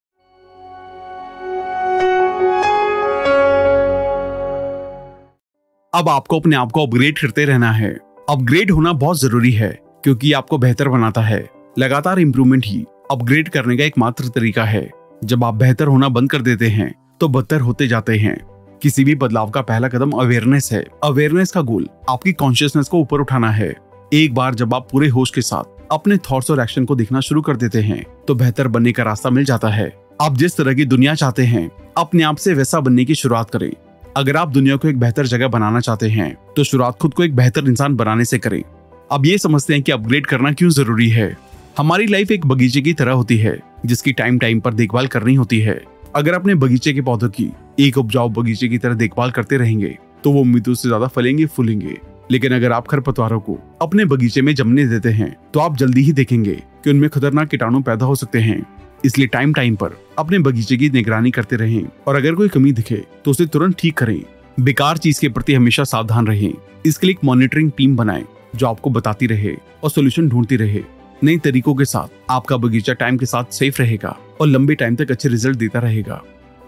अब 5.93 6.09
आपको 6.09 6.39
अपने 6.41 6.57
आप 6.57 6.71
को 6.73 6.87
अपग्रेड 6.87 7.19
करते 7.19 7.45
रहना 7.45 7.71
है। 7.73 7.91
अपग्रेड 8.31 8.71
होना 8.71 8.93
बहुत 8.93 9.21
ज़रूरी 9.21 9.51
है, 9.53 9.69
क्योंकि 10.05 10.33
आपको 10.33 10.59
बेहतर 10.59 10.89
बनाता 10.89 11.23
है। 11.23 11.47
लगातार 11.79 12.19
इम्प्रूवमेंट 12.19 12.67
ही 12.67 12.85
अपग्रेड 13.11 13.49
करने 13.49 13.77
का 13.77 13.85
एकमात्र 13.85 14.29
तरीका 14.29 14.65
है। 14.65 14.91
जब 15.25 15.45
आप 15.45 15.55
बेहतर 15.55 15.87
होना 15.87 16.09
बंद 16.09 16.31
कर 16.31 16.43
देते 16.43 16.69
हैं 16.69 16.93
तो 17.21 17.29
बदतर 17.29 17.61
होते 17.61 17.87
जाते 17.87 18.17
हैं। 18.19 18.37
किसी 18.83 19.05
भी 19.05 19.15
बदलाव 19.15 19.51
का 19.51 19.61
पहला 19.63 19.89
कदम 19.89 20.11
अवेयरनेस 20.13 20.73
है। 20.73 20.85
अवेयरनेस 21.05 21.51
का 21.51 21.61
गोल 21.63 21.89
आपकी 22.11 22.33
कॉन्शियसनेस 22.33 22.89
को 22.89 23.01
ऊपर 23.01 23.21
उठाना 23.21 23.51
है। 23.51 23.73
एक 24.13 24.35
बार 24.35 24.55
जब 24.55 24.75
आप 24.75 24.89
पूरे 24.93 25.09
होश 25.09 25.31
के 25.31 25.41
साथ 25.41 25.72
अपने 25.93 26.17
थॉट्स 26.21 26.51
और 26.51 26.61
एक्शन 26.61 26.85
को 26.85 26.95
देखना 26.95 27.21
शुरू 27.21 27.41
कर 27.43 27.57
देते 27.57 27.81
हैं 27.81 28.03
तो 28.29 28.35
बेहतर 28.35 28.69
बनने 28.69 28.93
का 28.93 29.03
रास्ता 29.03 29.31
मिल 29.31 29.45
जाता 29.45 29.69
है। 29.69 29.93
आप 30.21 30.37
जिस 30.37 30.57
तरह 30.57 30.75
की 30.75 30.85
दुनिया 30.85 31.15
चाहते 31.15 31.43
हैं, 31.45 31.71
अपने 31.97 32.23
आप 32.23 32.37
से 32.37 32.55
वैसा 32.55 32.79
बनने 32.81 33.05
की 33.05 33.15
शुरुआत 33.15 33.51
करें। 33.51 33.71
अगर 34.17 34.37
आप 34.37 34.49
दुनिया 34.51 34.77
को 34.77 34.89
एक 34.89 34.99
बेहतर 35.01 35.27
जगह 35.27 35.49
बनाना 35.49 35.81
चाहते 35.81 36.09
हैं 36.11 36.35
तो 36.57 36.65
शुरुआत 36.65 36.97
खुद 36.99 37.15
को 37.15 37.25
एक 37.25 37.35
बेहतर 37.37 37.69
इंसान 37.69 37.97
बनाने 37.97 38.25
से 38.25 38.39
करें। 38.39 38.63
अब 39.11 39.27
ये 39.27 39.37
समझते 39.39 39.75
हैं 39.75 39.83
कि 39.83 39.93
अपग्रेड 39.93 40.27
करना 40.27 40.53
क्यों 40.53 40.71
ज़रूरी 40.71 41.09
है। 41.11 41.37
हमारी 41.79 42.07
लाइफ 42.07 42.31
एक 42.31 42.47
बगीचे 42.47 42.81
की 42.81 42.93
तरह 42.95 43.13
होती 43.13 43.37
है, 43.39 43.59
जिसकी 43.87 44.13
टाइम 44.13 44.39
टाइम 44.39 44.61
पर 44.61 44.75
देखभाल 44.75 45.07
करनी 45.07 45.35
होती 45.35 45.59
है। 45.61 45.81
अगर 46.17 46.35
अपने 46.35 46.55
बगीचे 46.57 46.93
के 46.93 47.01
पौधों 47.03 47.29
की 47.31 47.51
एक 47.81 47.99
उपजाऊ 47.99 48.29
बगीचे 48.31 48.69
की 48.69 48.79
तरह 48.79 48.95
देखभाल 48.95 49.31
करते 49.31 49.57
रहेंगे 49.57 49.97
तो 50.25 50.31
वो 50.31 50.41
उम्मीदों 50.41 50.75
से 50.75 50.89
ज़्यादा 50.89 51.07
फलेंगे, 51.09 51.47
फूलेंगे। 51.47 51.99
लेकिन 52.31 52.53
अगर 52.55 52.73
आप 52.73 52.87
खरपतवारों 52.89 53.39
को 53.41 53.59
अपने 53.83 54.05
बगीचे 54.05 54.43
में 54.43 54.55
जमने 54.55 54.85
देते 54.87 55.09
हैं 55.11 55.35
तो 55.55 55.61
आप 55.61 55.77
जल्दी 55.77 56.03
ही 56.03 56.13
देखेंगे 56.13 56.55
कि 56.85 56.91
उनमें 56.91 57.09
खतरनाक 57.11 57.49
कीटाणु 57.49 57.81
पैदा 57.81 58.07
हो 58.07 58.15
सकते 58.15 58.39
हैं। 58.39 58.65
इसलिए 59.05 59.27
टाइम 59.27 59.53
टाइम 59.53 59.77
पर 59.77 59.97
अपने 60.19 60.39
बगीचे 60.39 60.77
की 60.77 60.91
निगरानी 60.91 61.31
करते 61.31 61.57
रहें 61.57 61.85
और 62.07 62.17
अगर 62.17 62.35
कोई 62.35 62.49
कमी 62.49 62.73
दिखे 62.73 63.03
तो 63.25 63.31
उसे 63.31 63.47
तुरंत 63.47 63.77
ठीक 63.79 63.97
करें। 63.99 64.23
बेकार 64.61 64.99
चीज़ 64.99 65.21
के 65.21 65.29
प्रति 65.29 65.55
हमेशा 65.55 65.85
सावधान 65.85 66.27
रहें। 66.27 66.53
इसके 66.87 67.07
लिए 67.07 67.15
एक 67.15 67.25
मॉनिटरिंग 67.25 67.71
टीम 67.77 67.97
बनाएँ, 67.97 68.25
जो 68.57 68.67
आपको 68.67 68.91
बताती 68.91 69.27
रहे 69.27 69.55
और 69.85 69.91
सोल्यूशन 69.91 70.29
ढूंढती 70.29 70.57
रहे। 70.57 70.83
नए 71.23 71.37
तरीकों 71.39 71.75
के 71.75 71.85
साथ 71.85 72.09
आपका 72.31 72.57
बगीचा 72.57 72.93
टाइम 72.93 73.17
के 73.17 73.27
साथ 73.27 73.53
सेफ़ 73.53 73.81
रहेगा 73.83 74.17
और 74.41 74.47
लंबे 74.47 74.75
टाइम 74.75 74.97
तक 74.97 75.11
अच्छे 75.11 75.29
रिज़ल्ट 75.29 75.59
देता 75.59 75.79
रहेगा। 75.79 76.23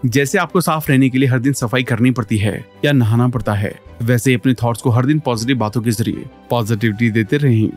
जैसे 0.05 0.37
आपको 0.37 0.61
साफ़ 0.61 0.89
रहने 0.91 1.09
के 1.09 1.17
लिए 1.17 1.29
हर 1.29 1.39
दिन 1.39 1.53
सफ़ाई 1.53 1.83
करनी 1.83 2.11
पड़ती 2.11 2.37
है 2.37 2.65
या 2.85 2.91
नहाना 2.91 3.27
पड़ता 3.27 3.53
है, 3.53 3.73
वैसे 4.01 4.33
अपने 4.33 4.53
थॉट्स 4.53 4.81
को 4.81 4.89
हर 4.89 5.05
दिन 5.05 5.19
पॉजिटिव 5.19 5.57
बातों 5.57 5.81
के 5.81 5.91
ज़रिए 5.91 6.25
पॉजिटिविटी 6.49 7.09
देते 7.11 7.37
रहें। 7.37 7.69